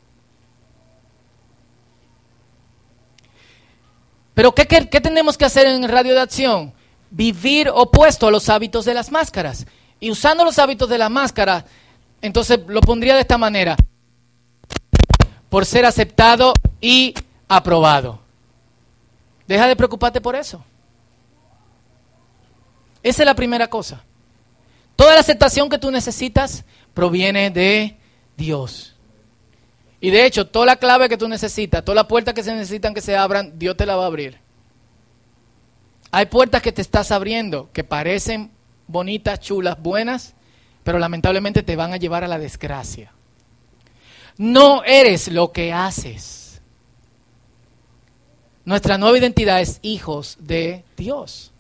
Pero 4.40 4.56
¿qué, 4.56 4.66
tenemos 5.02 5.38
que 5.38 5.44
hacer 5.44 5.68
en 5.68 5.86
Radio 5.90 6.14
de 6.14 6.22
Acción? 6.22 6.72
Vivir 7.10 7.70
opuesto 7.76 8.26
a 8.26 8.32
los 8.32 8.48
hábitos 8.48 8.86
de 8.86 8.94
las 8.94 9.12
máscaras. 9.12 9.68
Y 10.00 10.12
usando 10.12 10.46
los 10.46 10.58
hábitos 10.60 10.88
de 10.88 10.98
la 10.98 11.10
máscara, 11.10 11.66
entonces 12.22 12.58
lo 12.66 12.80
pondría 12.80 13.16
de 13.16 13.20
esta 13.20 13.38
manera. 13.38 13.76
Por 15.50 15.66
ser 15.66 15.86
aceptado 15.86 16.54
y 16.80 17.14
aprobado. 17.50 18.22
Deja 19.46 19.68
de 19.68 19.76
preocuparte 19.76 20.22
por 20.22 20.38
eso. 20.38 20.64
Esa 23.04 23.24
es 23.24 23.26
la 23.26 23.36
primera 23.36 23.68
cosa. 23.68 24.02
Toda 24.96 25.16
la 25.16 25.20
aceptación 25.20 25.68
que 25.68 25.80
tú 25.80 25.92
necesitas 25.92 26.64
proviene 26.94 27.50
de 27.50 27.98
Dios. 28.38 28.96
Y 30.02 30.12
de 30.12 30.26
hecho, 30.26 30.48
toda 30.48 30.66
la 30.66 30.76
clave 30.78 31.10
que 31.10 31.18
tú 31.18 31.28
necesitas, 31.28 31.84
toda 31.84 31.96
la 31.96 32.08
puerta 32.08 32.34
que 32.34 32.44
se 32.44 32.54
necesitan 32.54 32.94
que 32.94 33.02
se 33.02 33.18
abran, 33.18 33.60
Dios 33.60 33.76
te 33.76 33.86
la 33.86 33.96
va 33.96 34.04
a 34.04 34.08
abrir. 34.08 34.38
Hay 36.12 36.26
puertas 36.28 36.62
que 36.62 36.72
te 36.72 36.82
estás 36.82 37.12
abriendo 37.12 37.70
que 37.74 37.84
parecen 37.84 38.52
bonitas, 38.88 39.40
chulas, 39.40 39.80
buenas, 39.82 40.34
pero 40.84 41.00
lamentablemente 41.00 41.64
te 41.64 41.76
van 41.76 41.94
a 41.94 41.98
llevar 41.98 42.24
a 42.24 42.28
la 42.28 42.40
desgracia. 42.40 43.12
No 44.38 44.84
eres 44.86 45.28
lo 45.28 45.52
que 45.52 45.74
haces. 45.74 46.62
Nuestra 48.66 48.98
nueva 48.98 49.18
identidad 49.18 49.62
es 49.62 49.80
hijos 49.82 50.38
de 50.40 50.84
Dios. 50.96 51.52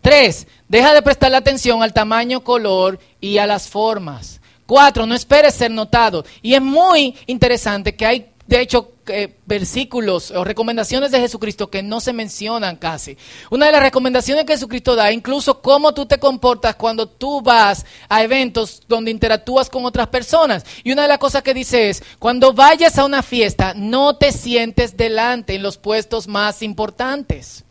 Tres, 0.00 0.48
deja 0.68 0.94
de 0.94 1.02
prestarle 1.02 1.36
atención 1.36 1.82
al 1.82 1.92
tamaño, 1.92 2.42
color 2.42 2.98
y 3.20 3.38
a 3.38 3.46
las 3.46 3.68
formas. 3.68 4.40
Cuatro, 4.72 5.04
no 5.04 5.14
esperes 5.14 5.52
ser 5.54 5.70
notado. 5.70 6.24
Y 6.40 6.54
es 6.54 6.62
muy 6.62 7.14
interesante 7.26 7.94
que 7.94 8.06
hay, 8.06 8.30
de 8.46 8.62
hecho, 8.62 8.92
eh, 9.06 9.36
versículos 9.44 10.30
o 10.30 10.44
recomendaciones 10.44 11.10
de 11.10 11.20
Jesucristo 11.20 11.68
que 11.68 11.82
no 11.82 12.00
se 12.00 12.14
mencionan 12.14 12.76
casi. 12.76 13.18
Una 13.50 13.66
de 13.66 13.72
las 13.72 13.82
recomendaciones 13.82 14.46
que 14.46 14.54
Jesucristo 14.54 14.96
da, 14.96 15.12
incluso 15.12 15.60
cómo 15.60 15.92
tú 15.92 16.06
te 16.06 16.18
comportas 16.18 16.76
cuando 16.76 17.06
tú 17.06 17.42
vas 17.42 17.84
a 18.08 18.22
eventos 18.22 18.80
donde 18.88 19.10
interactúas 19.10 19.68
con 19.68 19.84
otras 19.84 20.08
personas. 20.08 20.64
Y 20.82 20.92
una 20.92 21.02
de 21.02 21.08
las 21.08 21.18
cosas 21.18 21.42
que 21.42 21.52
dice 21.52 21.90
es, 21.90 22.02
cuando 22.18 22.54
vayas 22.54 22.96
a 22.96 23.04
una 23.04 23.22
fiesta, 23.22 23.74
no 23.76 24.16
te 24.16 24.32
sientes 24.32 24.96
delante 24.96 25.54
en 25.54 25.62
los 25.62 25.76
puestos 25.76 26.28
más 26.28 26.62
importantes. 26.62 27.62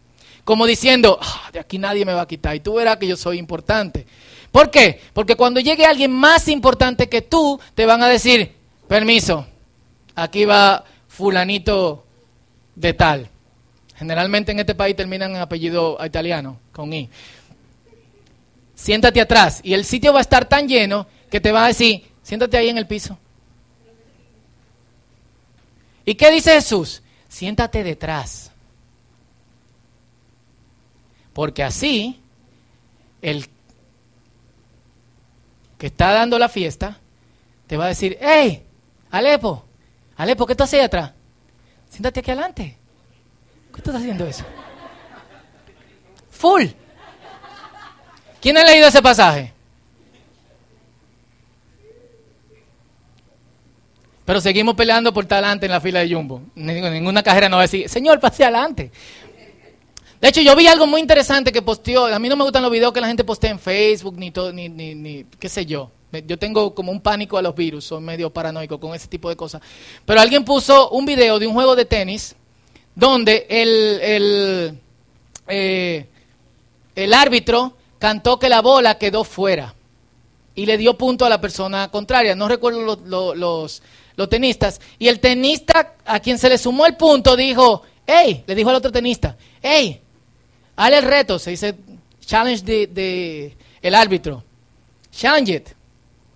Como 0.43 0.67
diciendo, 0.67 1.17
ah, 1.19 1.49
de 1.51 1.59
aquí 1.61 1.79
nadie 1.79 2.05
me 2.05 2.13
va 2.13 2.21
a 2.21 2.27
quitar 2.27 2.55
y 2.55 2.59
tú 2.59 2.75
verás 2.75 2.97
que 2.97 3.07
yo 3.07 3.17
soy 3.17 3.39
importante. 3.39 4.05
¿Por 4.51 4.69
qué? 4.69 5.01
Porque 5.13 5.35
cuando 5.35 5.59
llegue 5.59 5.85
alguien 5.85 6.11
más 6.11 6.47
importante 6.47 7.07
que 7.07 7.21
tú, 7.21 7.59
te 7.73 7.85
van 7.85 8.03
a 8.03 8.07
decir, 8.07 8.53
permiso, 8.87 9.47
aquí 10.15 10.45
va 10.45 10.83
fulanito 11.07 12.03
de 12.75 12.93
tal. 12.93 13.29
Generalmente 13.95 14.51
en 14.51 14.59
este 14.59 14.75
país 14.75 14.95
terminan 14.95 15.31
en 15.35 15.41
apellido 15.41 15.97
italiano, 16.03 16.57
con 16.73 16.91
I. 16.91 17.09
Siéntate 18.75 19.21
atrás 19.21 19.61
y 19.63 19.73
el 19.73 19.85
sitio 19.85 20.11
va 20.11 20.19
a 20.19 20.23
estar 20.23 20.45
tan 20.45 20.67
lleno 20.67 21.05
que 21.29 21.39
te 21.39 21.51
va 21.51 21.65
a 21.65 21.67
decir, 21.67 22.03
siéntate 22.23 22.57
ahí 22.57 22.69
en 22.69 22.77
el 22.77 22.87
piso. 22.87 23.17
¿Y 26.03 26.15
qué 26.15 26.31
dice 26.31 26.53
Jesús? 26.53 27.01
Siéntate 27.29 27.83
detrás. 27.83 28.51
Porque 31.33 31.63
así 31.63 32.19
el 33.21 33.47
que 35.81 35.87
está 35.87 36.11
dando 36.11 36.37
la 36.37 36.47
fiesta 36.47 36.99
te 37.65 37.75
va 37.75 37.85
a 37.85 37.87
decir, 37.87 38.15
hey, 38.21 38.61
Alepo, 39.09 39.65
Alepo, 40.15 40.45
¿qué 40.45 40.53
tú 40.53 40.61
haces 40.61 40.79
ahí 40.79 40.85
atrás? 40.85 41.11
Siéntate 41.89 42.19
aquí 42.19 42.29
adelante. 42.29 42.77
¿Qué 43.73 43.77
estás 43.77 43.95
haciendo 43.95 44.27
eso? 44.27 44.45
Full. 46.29 46.65
¿Quién 48.39 48.59
ha 48.59 48.63
leído 48.63 48.89
ese 48.89 49.01
pasaje? 49.01 49.53
Pero 54.23 54.39
seguimos 54.39 54.75
peleando 54.75 55.11
por 55.11 55.23
estar 55.23 55.39
adelante 55.39 55.65
en 55.65 55.71
la 55.71 55.81
fila 55.81 56.01
de 56.01 56.13
Jumbo. 56.13 56.43
Ninguna 56.53 57.23
cajera 57.23 57.49
nos 57.49 57.57
va 57.57 57.61
a 57.61 57.63
decir, 57.63 57.89
señor, 57.89 58.19
pase 58.19 58.43
adelante. 58.43 58.91
De 60.21 60.27
hecho, 60.27 60.41
yo 60.41 60.55
vi 60.55 60.67
algo 60.67 60.85
muy 60.85 61.01
interesante 61.01 61.51
que 61.51 61.63
posteó. 61.63 62.05
A 62.05 62.19
mí 62.19 62.29
no 62.29 62.35
me 62.35 62.43
gustan 62.43 62.61
los 62.61 62.71
videos 62.71 62.93
que 62.93 63.01
la 63.01 63.07
gente 63.07 63.23
postea 63.23 63.49
en 63.49 63.59
Facebook, 63.59 64.15
ni, 64.17 64.29
todo, 64.29 64.53
ni, 64.53 64.69
ni, 64.69 64.93
ni 64.93 65.25
qué 65.39 65.49
sé 65.49 65.65
yo. 65.65 65.89
Yo 66.27 66.37
tengo 66.37 66.75
como 66.75 66.91
un 66.91 67.01
pánico 67.01 67.37
a 67.37 67.41
los 67.41 67.55
virus, 67.55 67.85
soy 67.85 68.01
medio 68.01 68.29
paranoico 68.29 68.79
con 68.79 68.93
ese 68.93 69.07
tipo 69.07 69.29
de 69.29 69.35
cosas. 69.35 69.61
Pero 70.05 70.21
alguien 70.21 70.45
puso 70.45 70.89
un 70.91 71.05
video 71.05 71.39
de 71.39 71.47
un 71.47 71.53
juego 71.53 71.75
de 71.75 71.85
tenis 71.85 72.35
donde 72.93 73.47
el, 73.49 73.99
el, 74.01 74.79
eh, 75.47 76.05
el 76.95 77.13
árbitro 77.13 77.73
cantó 77.97 78.37
que 78.37 78.49
la 78.49 78.61
bola 78.61 78.99
quedó 78.99 79.23
fuera 79.23 79.73
y 80.53 80.65
le 80.65 80.77
dio 80.77 80.97
punto 80.97 81.25
a 81.25 81.29
la 81.29 81.41
persona 81.41 81.89
contraria. 81.89 82.35
No 82.35 82.47
recuerdo 82.47 82.81
los, 82.81 83.37
los, 83.37 83.81
los 84.15 84.29
tenistas. 84.29 84.81
Y 84.99 85.07
el 85.07 85.19
tenista 85.19 85.95
a 86.05 86.19
quien 86.19 86.37
se 86.37 86.49
le 86.49 86.57
sumó 86.57 86.85
el 86.85 86.95
punto 86.95 87.35
dijo, 87.35 87.83
hey, 88.05 88.43
le 88.45 88.53
dijo 88.53 88.69
al 88.69 88.75
otro 88.75 88.91
tenista, 88.91 89.37
hey, 89.61 90.01
Hale 90.75 90.97
el 90.97 91.03
reto, 91.03 91.39
se 91.39 91.51
dice 91.51 91.75
challenge 92.25 92.63
de, 92.87 93.55
el 93.81 93.95
árbitro. 93.95 94.43
Challenge 95.11 95.53
it. 95.53 95.69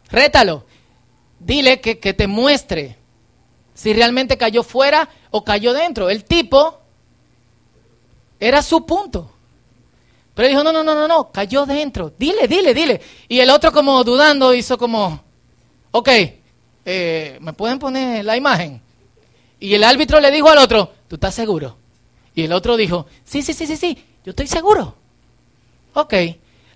Rétalo. 0.09 0.65
Dile 1.39 1.79
que, 1.81 1.99
que 1.99 2.13
te 2.13 2.27
muestre 2.27 2.97
si 3.73 3.93
realmente 3.93 4.37
cayó 4.37 4.63
fuera 4.63 5.07
o 5.31 5.43
cayó 5.43 5.73
dentro. 5.73 6.09
El 6.09 6.23
tipo 6.23 6.79
era 8.39 8.61
su 8.61 8.85
punto. 8.85 9.31
Pero 10.33 10.47
dijo, 10.49 10.63
no, 10.63 10.73
no, 10.73 10.83
no, 10.83 10.95
no, 10.95 11.07
no, 11.07 11.31
cayó 11.31 11.65
dentro. 11.65 12.11
Dile, 12.17 12.47
dile, 12.47 12.73
dile. 12.73 13.01
Y 13.27 13.39
el 13.39 13.49
otro 13.49 13.71
como 13.71 14.03
dudando 14.03 14.53
hizo 14.53 14.77
como, 14.77 15.21
ok, 15.91 16.09
eh, 16.85 17.37
¿me 17.39 17.53
pueden 17.53 17.79
poner 17.79 18.23
la 18.25 18.35
imagen? 18.35 18.81
Y 19.59 19.73
el 19.73 19.83
árbitro 19.83 20.19
le 20.19 20.31
dijo 20.31 20.49
al 20.49 20.57
otro, 20.57 20.91
¿tú 21.07 21.15
estás 21.15 21.33
seguro? 21.33 21.77
Y 22.33 22.43
el 22.43 22.51
otro 22.51 22.75
dijo, 22.75 23.07
sí, 23.23 23.41
sí, 23.41 23.53
sí, 23.53 23.65
sí, 23.65 23.77
sí, 23.77 23.97
yo 24.25 24.31
estoy 24.31 24.47
seguro. 24.47 24.95
Ok, 25.93 26.13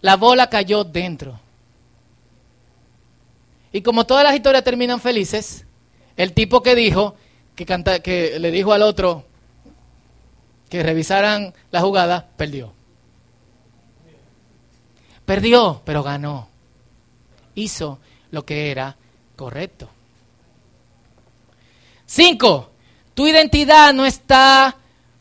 la 0.02 0.16
bola 0.16 0.50
cayó 0.50 0.84
dentro. 0.84 1.40
Y 3.74 3.82
como 3.82 4.06
todas 4.06 4.24
las 4.24 4.36
historias 4.36 4.64
terminan 4.64 5.02
felices, 5.02 5.66
el 6.16 6.34
tipo 6.34 6.62
que 6.62 6.76
dijo, 6.76 7.16
que, 7.56 7.66
canta, 7.66 8.00
que 8.00 8.40
le 8.40 8.52
dijo 8.52 8.72
al 8.72 8.84
otro 8.84 9.26
que 10.70 10.84
revisaran 10.84 11.54
la 11.72 11.82
jugada, 11.82 12.28
perdió. 12.38 12.72
Perdió, 15.26 15.82
pero 15.86 16.04
ganó. 16.04 16.48
Hizo 17.56 18.00
lo 18.32 18.46
que 18.46 18.70
era 18.70 18.96
correcto. 19.36 19.90
Cinco, 22.06 22.70
tu 23.14 23.28
identidad 23.28 23.94
no 23.94 24.06
está 24.06 24.76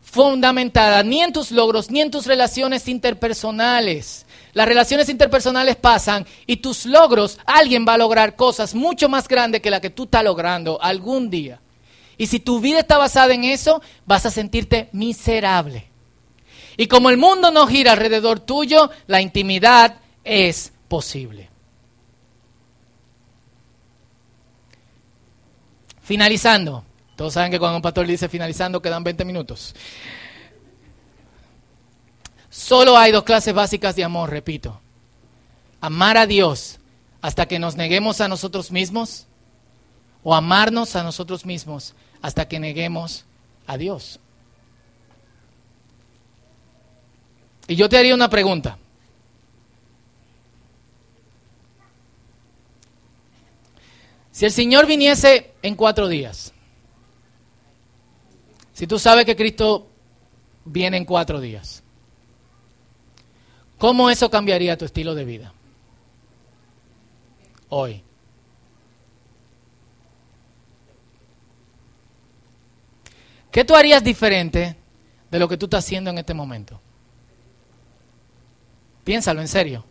fundamentada 0.09 1.03
ni 1.03 1.21
en 1.21 1.31
tus 1.31 1.51
logros, 1.51 1.91
ni 1.91 2.01
en 2.01 2.09
tus 2.11 2.25
relaciones 2.25 2.87
interpersonales. 2.87 4.25
Las 4.53 4.67
relaciones 4.67 5.07
interpersonales 5.09 5.75
pasan 5.75 6.25
y 6.47 6.57
tus 6.57 6.85
logros, 6.85 7.37
alguien 7.45 7.85
va 7.87 7.93
a 7.93 7.99
lograr 7.99 8.35
cosas 8.35 8.73
mucho 8.73 9.07
más 9.07 9.27
grandes 9.27 9.61
que 9.61 9.69
la 9.69 9.79
que 9.79 9.91
tú 9.91 10.03
estás 10.03 10.23
logrando 10.23 10.81
algún 10.81 11.29
día. 11.29 11.59
Y 12.17 12.27
si 12.27 12.39
tu 12.39 12.59
vida 12.59 12.79
está 12.79 12.97
basada 12.97 13.33
en 13.33 13.43
eso, 13.43 13.81
vas 14.05 14.25
a 14.25 14.31
sentirte 14.31 14.89
miserable. 14.91 15.87
Y 16.75 16.87
como 16.87 17.09
el 17.09 17.17
mundo 17.17 17.51
no 17.51 17.67
gira 17.67 17.91
alrededor 17.91 18.39
tuyo, 18.39 18.89
la 19.07 19.21
intimidad 19.21 19.97
es 20.23 20.73
posible. 20.87 21.49
Finalizando, 26.01 26.83
todos 27.19 27.33
saben 27.33 27.51
que 27.51 27.59
cuando 27.59 27.75
un 27.75 27.81
pastor 27.81 28.07
dice 28.07 28.29
finalizando 28.29 28.81
quedan 28.81 29.03
20 29.03 29.25
minutos. 29.25 29.75
Solo 32.49 32.97
hay 32.97 33.11
dos 33.11 33.25
clases 33.25 33.53
básicas 33.53 33.93
de 33.97 34.05
amor, 34.05 34.29
repito. 34.29 34.79
Amar 35.81 36.15
a 36.15 36.25
Dios 36.25 36.79
hasta 37.21 37.45
que 37.45 37.59
nos 37.59 37.75
neguemos 37.75 38.21
a 38.21 38.29
nosotros 38.29 38.71
mismos 38.71 39.27
o 40.23 40.33
amarnos 40.33 40.95
a 40.95 41.03
nosotros 41.03 41.45
mismos 41.45 41.93
hasta 42.21 42.47
que 42.47 42.57
neguemos 42.57 43.25
a 43.67 43.75
Dios. 43.75 44.21
Y 47.67 47.75
yo 47.75 47.89
te 47.89 47.97
haría 47.97 48.15
una 48.15 48.29
pregunta. 48.29 48.77
Si 54.31 54.45
el 54.45 54.53
Señor 54.53 54.85
viniese 54.85 55.51
en 55.61 55.75
cuatro 55.75 56.07
días, 56.07 56.53
si 58.79 58.87
tú 58.87 58.97
sabes 58.97 59.25
que 59.25 59.35
Cristo 59.35 59.89
viene 60.63 60.95
en 60.95 61.03
cuatro 61.03 61.41
días, 61.41 61.83
¿cómo 63.77 64.09
eso 64.09 64.31
cambiaría 64.31 64.77
tu 64.77 64.85
estilo 64.85 65.13
de 65.15 65.25
vida? 65.25 65.53
Hoy. 67.67 68.01
¿Qué 73.51 73.65
tú 73.65 73.75
harías 73.75 74.01
diferente 74.01 74.77
de 75.29 75.39
lo 75.39 75.49
que 75.49 75.57
tú 75.57 75.65
estás 75.65 75.83
haciendo 75.83 76.11
en 76.11 76.19
este 76.19 76.33
momento? 76.33 76.79
Piénsalo 79.03 79.41
en 79.41 79.49
serio. 79.49 79.83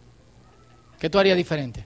¿Qué 0.98 1.10
tú 1.10 1.18
harías 1.18 1.36
diferente? 1.36 1.84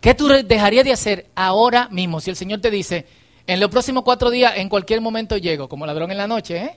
¿Qué 0.00 0.14
tú 0.14 0.28
dejarías 0.28 0.84
de 0.84 0.92
hacer 0.92 1.26
ahora 1.34 1.88
mismo 1.88 2.20
si 2.20 2.30
el 2.30 2.36
Señor 2.36 2.60
te 2.60 2.70
dice, 2.70 3.04
en 3.48 3.60
los 3.60 3.70
próximos 3.70 4.04
cuatro 4.04 4.30
días, 4.30 4.52
en 4.56 4.68
cualquier 4.68 5.00
momento 5.00 5.38
llego, 5.38 5.70
como 5.70 5.86
ladrón 5.86 6.10
en 6.10 6.18
la 6.18 6.26
noche, 6.26 6.58
¿eh? 6.58 6.76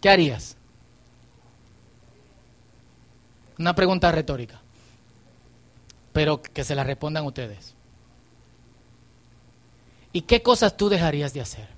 ¿Qué 0.00 0.08
harías? 0.08 0.56
Una 3.58 3.74
pregunta 3.74 4.12
retórica, 4.12 4.60
pero 6.12 6.40
que 6.40 6.62
se 6.62 6.76
la 6.76 6.84
respondan 6.84 7.26
ustedes. 7.26 7.74
¿Y 10.12 10.22
qué 10.22 10.42
cosas 10.42 10.76
tú 10.76 10.88
dejarías 10.88 11.34
de 11.34 11.40
hacer? 11.40 11.68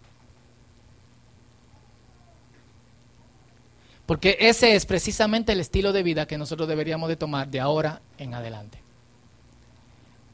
Porque 4.05 4.37
ese 4.41 4.77
es 4.77 4.85
precisamente 4.85 5.53
el 5.53 5.61
estilo 5.61 5.95
de 5.95 6.03
vida 6.03 6.27
que 6.27 6.37
nosotros 6.37 6.69
deberíamos 6.69 7.09
de 7.09 7.17
tomar 7.17 7.49
de 7.49 7.61
ahora 7.61 8.03
en 8.19 8.35
adelante. 8.35 8.82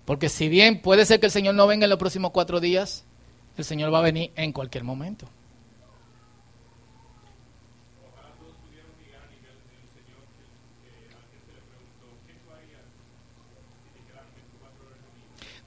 Porque 0.09 0.31
si 0.31 0.49
bien 0.49 0.81
puede 0.81 1.05
ser 1.05 1.21
que 1.21 1.27
el 1.27 1.33
Señor 1.33 1.55
no 1.55 1.67
venga 1.67 1.85
en 1.85 1.91
los 1.91 1.99
próximos 1.99 2.31
cuatro 2.31 2.61
días, 2.61 3.05
el 3.59 3.65
Señor 3.67 3.93
va 3.93 3.99
a 3.99 4.01
venir 4.01 4.31
en 4.37 4.55
cualquier 4.55 4.83
momento. 4.83 5.29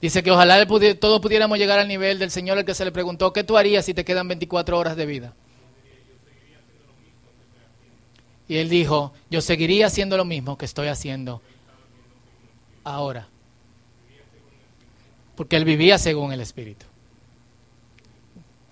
Dice 0.00 0.24
que 0.24 0.32
ojalá 0.32 0.66
todos 0.98 1.20
pudiéramos 1.20 1.56
llegar 1.56 1.78
al 1.78 1.86
nivel 1.86 2.18
del 2.18 2.32
Señor 2.32 2.58
al 2.58 2.64
que 2.64 2.74
se 2.74 2.84
le 2.84 2.90
preguntó, 2.90 3.32
¿qué 3.32 3.44
tú 3.44 3.56
harías 3.56 3.84
si 3.84 3.94
te 3.94 4.04
quedan 4.04 4.26
24 4.26 4.76
horas 4.76 4.96
de 4.96 5.06
vida? 5.06 5.34
Y 8.48 8.56
él 8.56 8.68
dijo, 8.68 9.12
yo 9.30 9.40
seguiría 9.40 9.86
haciendo 9.86 10.16
lo 10.16 10.24
mismo 10.24 10.58
que 10.58 10.64
estoy 10.64 10.88
haciendo 10.88 11.40
ahora 12.82 13.28
porque 15.42 15.56
él 15.56 15.64
vivía 15.64 15.98
según 15.98 16.32
el 16.32 16.40
Espíritu. 16.40 16.86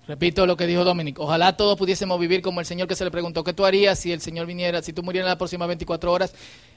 Repito 0.07 0.45
lo 0.45 0.55
que 0.55 0.65
dijo 0.67 0.85
Dominic, 0.85 1.19
ojalá 1.19 1.57
todos 1.57 1.77
pudiésemos 1.77 2.17
vivir 2.17 2.41
como 2.41 2.61
el 2.61 2.65
Señor 2.65 2.87
que 2.87 2.95
se 2.95 3.03
le 3.03 3.11
preguntó, 3.11 3.43
¿qué 3.43 3.51
tú 3.51 3.65
harías 3.65 3.99
si 3.99 4.13
el 4.13 4.21
Señor 4.21 4.45
viniera, 4.45 4.81
si 4.81 4.93
tú 4.93 5.03
murieras 5.03 5.25
en 5.25 5.31
las 5.31 5.37
próximas 5.37 5.67
24 5.67 6.09
horas? 6.09 6.33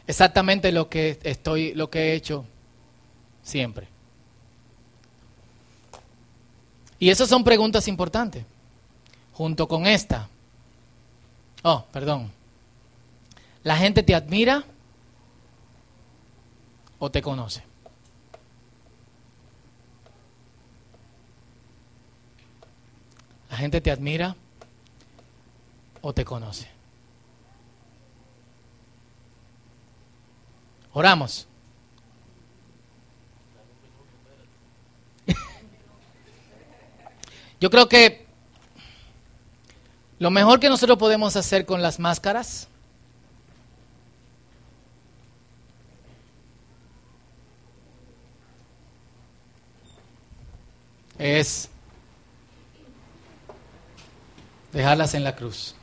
Exactamente 0.08 0.72
lo 0.72 0.88
que 0.88 1.20
estoy, 1.22 1.74
lo 1.74 1.90
que 1.90 2.00
he 2.00 2.14
hecho 2.14 2.44
siempre. 3.44 3.86
Y 6.98 7.10
esas 7.10 7.28
son 7.28 7.44
preguntas 7.44 7.86
importantes. 7.86 8.44
Junto 9.32 9.68
con 9.68 9.86
esta, 9.86 10.28
Oh, 11.62 11.84
perdón. 11.92 12.32
¿La 13.62 13.76
gente 13.76 14.02
te 14.02 14.16
admira 14.16 14.64
o 16.98 17.12
te 17.12 17.22
conoce? 17.22 17.62
¿La 23.54 23.58
gente 23.58 23.80
te 23.80 23.92
admira 23.92 24.34
o 26.02 26.12
te 26.12 26.24
conoce? 26.24 26.66
Oramos. 30.92 31.46
Yo 37.60 37.70
creo 37.70 37.88
que 37.88 38.26
lo 40.18 40.32
mejor 40.32 40.58
que 40.58 40.68
nosotros 40.68 40.98
podemos 40.98 41.36
hacer 41.36 41.64
con 41.64 41.80
las 41.80 42.00
máscaras 42.00 42.66
es 51.20 51.68
dejarlas 54.74 55.14
en 55.14 55.24
la 55.24 55.36
cruz. 55.36 55.74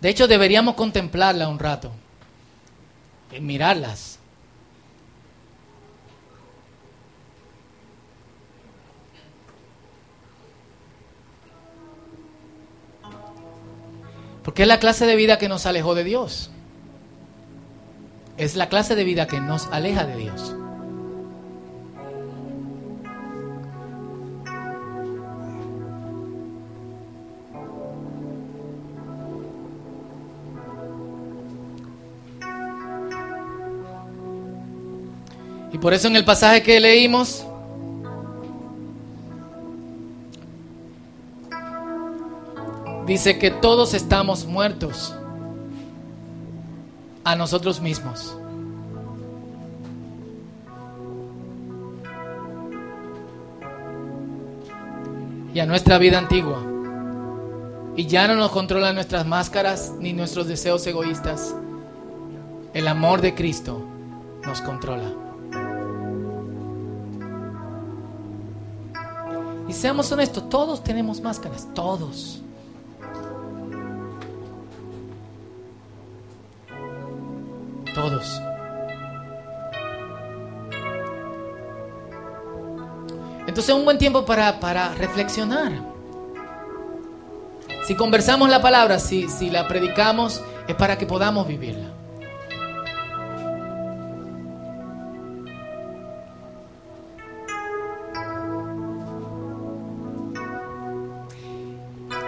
De 0.00 0.10
hecho, 0.10 0.28
deberíamos 0.28 0.74
contemplarla 0.74 1.48
un 1.48 1.58
rato, 1.58 1.92
mirarlas. 3.40 4.18
Porque 14.42 14.62
es 14.62 14.68
la 14.68 14.78
clase 14.78 15.06
de 15.06 15.16
vida 15.16 15.38
que 15.38 15.48
nos 15.48 15.66
alejó 15.66 15.94
de 15.94 16.04
Dios. 16.04 16.50
Es 18.36 18.54
la 18.54 18.68
clase 18.68 18.94
de 18.94 19.02
vida 19.02 19.26
que 19.26 19.40
nos 19.40 19.66
aleja 19.68 20.04
de 20.04 20.16
Dios. 20.16 20.55
Y 35.76 35.78
por 35.78 35.92
eso 35.92 36.08
en 36.08 36.16
el 36.16 36.24
pasaje 36.24 36.62
que 36.62 36.80
leímos, 36.80 37.44
dice 43.06 43.38
que 43.38 43.50
todos 43.50 43.92
estamos 43.92 44.46
muertos 44.46 45.14
a 47.24 47.36
nosotros 47.36 47.82
mismos. 47.82 48.38
Y 55.52 55.60
a 55.60 55.66
nuestra 55.66 55.98
vida 55.98 56.16
antigua. 56.16 56.62
Y 57.96 58.06
ya 58.06 58.26
no 58.28 58.34
nos 58.34 58.50
controlan 58.50 58.94
nuestras 58.94 59.26
máscaras 59.26 59.92
ni 60.00 60.14
nuestros 60.14 60.48
deseos 60.48 60.86
egoístas. 60.86 61.54
El 62.72 62.88
amor 62.88 63.20
de 63.20 63.34
Cristo 63.34 63.84
nos 64.42 64.62
controla. 64.62 65.25
Seamos 69.76 70.10
honestos, 70.10 70.48
todos 70.48 70.82
tenemos 70.82 71.20
máscaras, 71.20 71.68
todos. 71.74 72.40
Todos. 77.94 78.40
Entonces 83.40 83.68
es 83.68 83.74
un 83.74 83.84
buen 83.84 83.96
tiempo 83.96 84.26
para, 84.26 84.58
para, 84.60 84.94
reflexionar. 84.94 85.72
Si 87.86 87.94
conversamos 87.94 88.50
la 88.50 88.60
palabra, 88.60 88.98
si, 88.98 89.28
si 89.28 89.48
la 89.50 89.68
predicamos, 89.68 90.42
es 90.66 90.74
para 90.74 90.98
que 90.98 91.06
podamos 91.06 91.46
vivirla. 91.46 91.95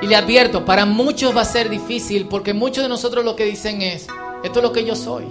Le 0.08 0.16
advierto, 0.16 0.64
para 0.64 0.86
muchos 0.86 1.36
va 1.36 1.42
a 1.42 1.44
ser 1.44 1.68
difícil 1.68 2.26
porque 2.26 2.54
muchos 2.54 2.82
de 2.82 2.88
nosotros 2.88 3.24
lo 3.24 3.36
que 3.36 3.44
dicen 3.44 3.82
es, 3.82 4.06
esto 4.42 4.58
es 4.58 4.62
lo 4.62 4.72
que 4.72 4.84
yo 4.84 4.96
soy. 4.96 5.26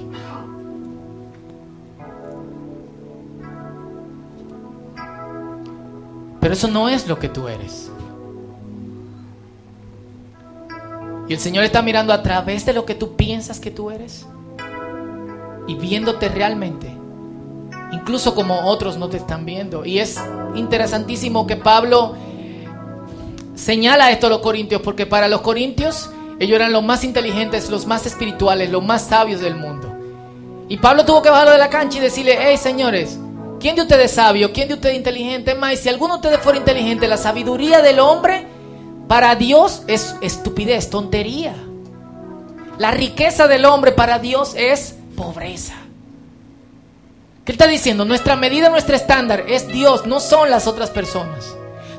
Pero 6.39 6.53
eso 6.53 6.67
no 6.67 6.87
es 6.87 7.07
lo 7.07 7.19
que 7.19 7.27
tú 7.27 7.47
eres. 7.47 7.91
Y 11.27 11.33
el 11.33 11.39
Señor 11.39 11.65
está 11.65 11.81
mirando 11.81 12.13
a 12.13 12.23
través 12.23 12.65
de 12.65 12.71
lo 12.71 12.85
que 12.85 12.95
tú 12.95 13.17
piensas 13.17 13.59
que 13.59 13.69
tú 13.69 13.91
eres 13.91 14.25
y 15.67 15.75
viéndote 15.75 16.29
realmente, 16.29 16.89
incluso 17.91 18.33
como 18.33 18.61
otros 18.67 18.95
no 18.97 19.09
te 19.09 19.17
están 19.17 19.45
viendo. 19.45 19.83
Y 19.83 19.99
es 19.99 20.17
interesantísimo 20.55 21.45
que 21.45 21.57
Pablo 21.57 22.15
señala 23.57 24.11
esto 24.11 24.27
a 24.27 24.29
los 24.29 24.39
corintios, 24.39 24.81
porque 24.81 25.05
para 25.05 25.27
los 25.27 25.41
corintios 25.41 26.09
ellos 26.39 26.55
eran 26.55 26.71
los 26.71 26.83
más 26.83 27.03
inteligentes, 27.03 27.69
los 27.69 27.85
más 27.85 28.05
espirituales, 28.05 28.69
los 28.69 28.83
más 28.83 29.07
sabios 29.07 29.41
del 29.41 29.55
mundo. 29.55 29.93
Y 30.69 30.77
Pablo 30.77 31.03
tuvo 31.03 31.21
que 31.21 31.29
bajarlo 31.29 31.51
de 31.51 31.57
la 31.57 31.69
cancha 31.69 31.97
y 31.97 32.01
decirle, 32.01 32.37
hey 32.39 32.57
señores, 32.57 33.17
¿quién 33.59 33.75
de 33.75 33.81
ustedes 33.81 34.05
es 34.05 34.11
sabio? 34.11 34.53
¿Quién 34.53 34.67
de 34.67 34.75
ustedes 34.75 34.93
es 34.93 34.99
inteligente? 34.99 35.55
Más, 35.55 35.79
si 35.79 35.89
alguno 35.89 36.13
de 36.13 36.19
ustedes 36.19 36.39
fuera 36.39 36.59
inteligente, 36.59 37.07
la 37.07 37.17
sabiduría 37.17 37.81
del 37.81 37.99
hombre 37.99 38.45
para 39.07 39.35
Dios 39.35 39.83
es 39.87 40.15
estupidez, 40.21 40.89
tontería. 40.89 41.55
La 42.77 42.91
riqueza 42.91 43.47
del 43.47 43.65
hombre 43.65 43.91
para 43.91 44.19
Dios 44.19 44.53
es 44.55 44.95
pobreza. 45.15 45.73
¿Qué 47.43 47.53
está 47.53 47.65
diciendo? 47.65 48.05
Nuestra 48.05 48.35
medida, 48.35 48.69
nuestro 48.69 48.95
estándar 48.95 49.45
es 49.47 49.67
Dios, 49.67 50.05
no 50.05 50.19
son 50.19 50.51
las 50.51 50.67
otras 50.67 50.91
personas. 50.91 51.55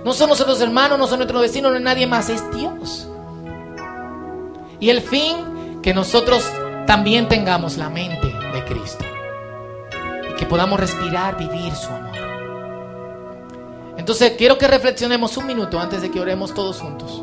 No 0.09 0.15
son 0.15 0.29
nuestros 0.29 0.59
hermanos, 0.63 0.99
no 0.99 1.07
son 1.07 1.19
nuestros 1.19 1.43
vecinos, 1.43 1.71
no 1.71 1.77
es 1.77 1.83
nadie 1.83 2.07
más, 2.07 2.31
es 2.31 2.43
Dios. 2.57 3.07
Y 4.81 4.89
el 4.89 5.03
fin, 5.03 5.81
que 5.83 5.93
nosotros 5.93 6.51
también 6.87 7.29
tengamos 7.29 7.77
la 7.77 7.91
mente 7.91 8.27
de 8.27 8.65
Cristo. 8.65 9.05
Y 10.31 10.35
que 10.37 10.47
podamos 10.47 10.81
respirar, 10.81 11.37
vivir 11.37 11.75
su 11.75 11.91
amor. 11.91 12.17
Entonces 13.99 14.33
quiero 14.39 14.57
que 14.57 14.67
reflexionemos 14.67 15.37
un 15.37 15.47
minuto 15.47 15.79
antes 15.79 16.01
de 16.01 16.11
que 16.11 16.19
oremos 16.19 16.55
todos 16.55 16.81
juntos. 16.81 17.23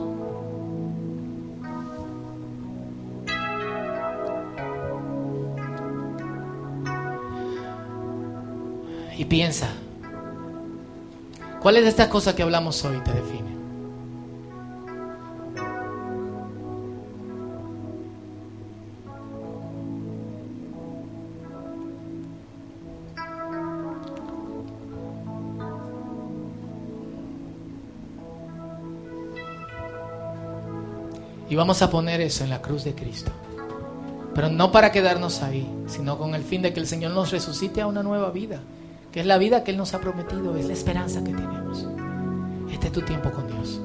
Y 9.18 9.26
piensa, 9.26 9.70
¿cuáles 11.66 11.82
de 11.82 11.90
estas 11.90 12.10
cosas 12.10 12.36
que 12.36 12.44
hablamos 12.44 12.86
hoy 12.86 13.00
te 13.00 13.12
definen? 13.12 13.56
Y 31.50 31.56
vamos 31.56 31.82
a 31.82 31.90
poner 31.90 32.22
eso 32.22 32.44
en 32.44 32.52
la 32.52 32.62
cruz 32.62 32.84
de 32.84 32.94
Cristo. 32.94 33.32
Pero 34.36 34.50
no 34.50 34.72
para 34.72 34.92
quedarnos 34.92 35.42
ahí, 35.42 35.68
sino 35.88 36.20
con 36.20 36.36
el 36.36 36.44
fin 36.44 36.62
de 36.62 36.74
que 36.74 36.80
el 36.80 36.86
Señor 36.86 37.14
nos 37.14 37.32
resucite 37.32 37.82
a 37.82 37.88
una 37.88 38.04
nueva 38.04 38.30
vida, 38.30 38.60
es 39.20 39.26
la 39.26 39.38
vida 39.38 39.64
que 39.64 39.72
Él 39.72 39.78
nos 39.78 39.94
ha 39.94 40.02
prometido, 40.02 40.56
es 40.58 40.66
la 40.66 40.74
esperanza 40.74 41.24
que 41.24 41.34
tenemos. 41.34 41.88
Este 42.72 42.88
es 42.88 42.94
tu 42.94 43.02
tiempo 43.02 43.32
con 43.32 43.48
Dios. 43.48 43.82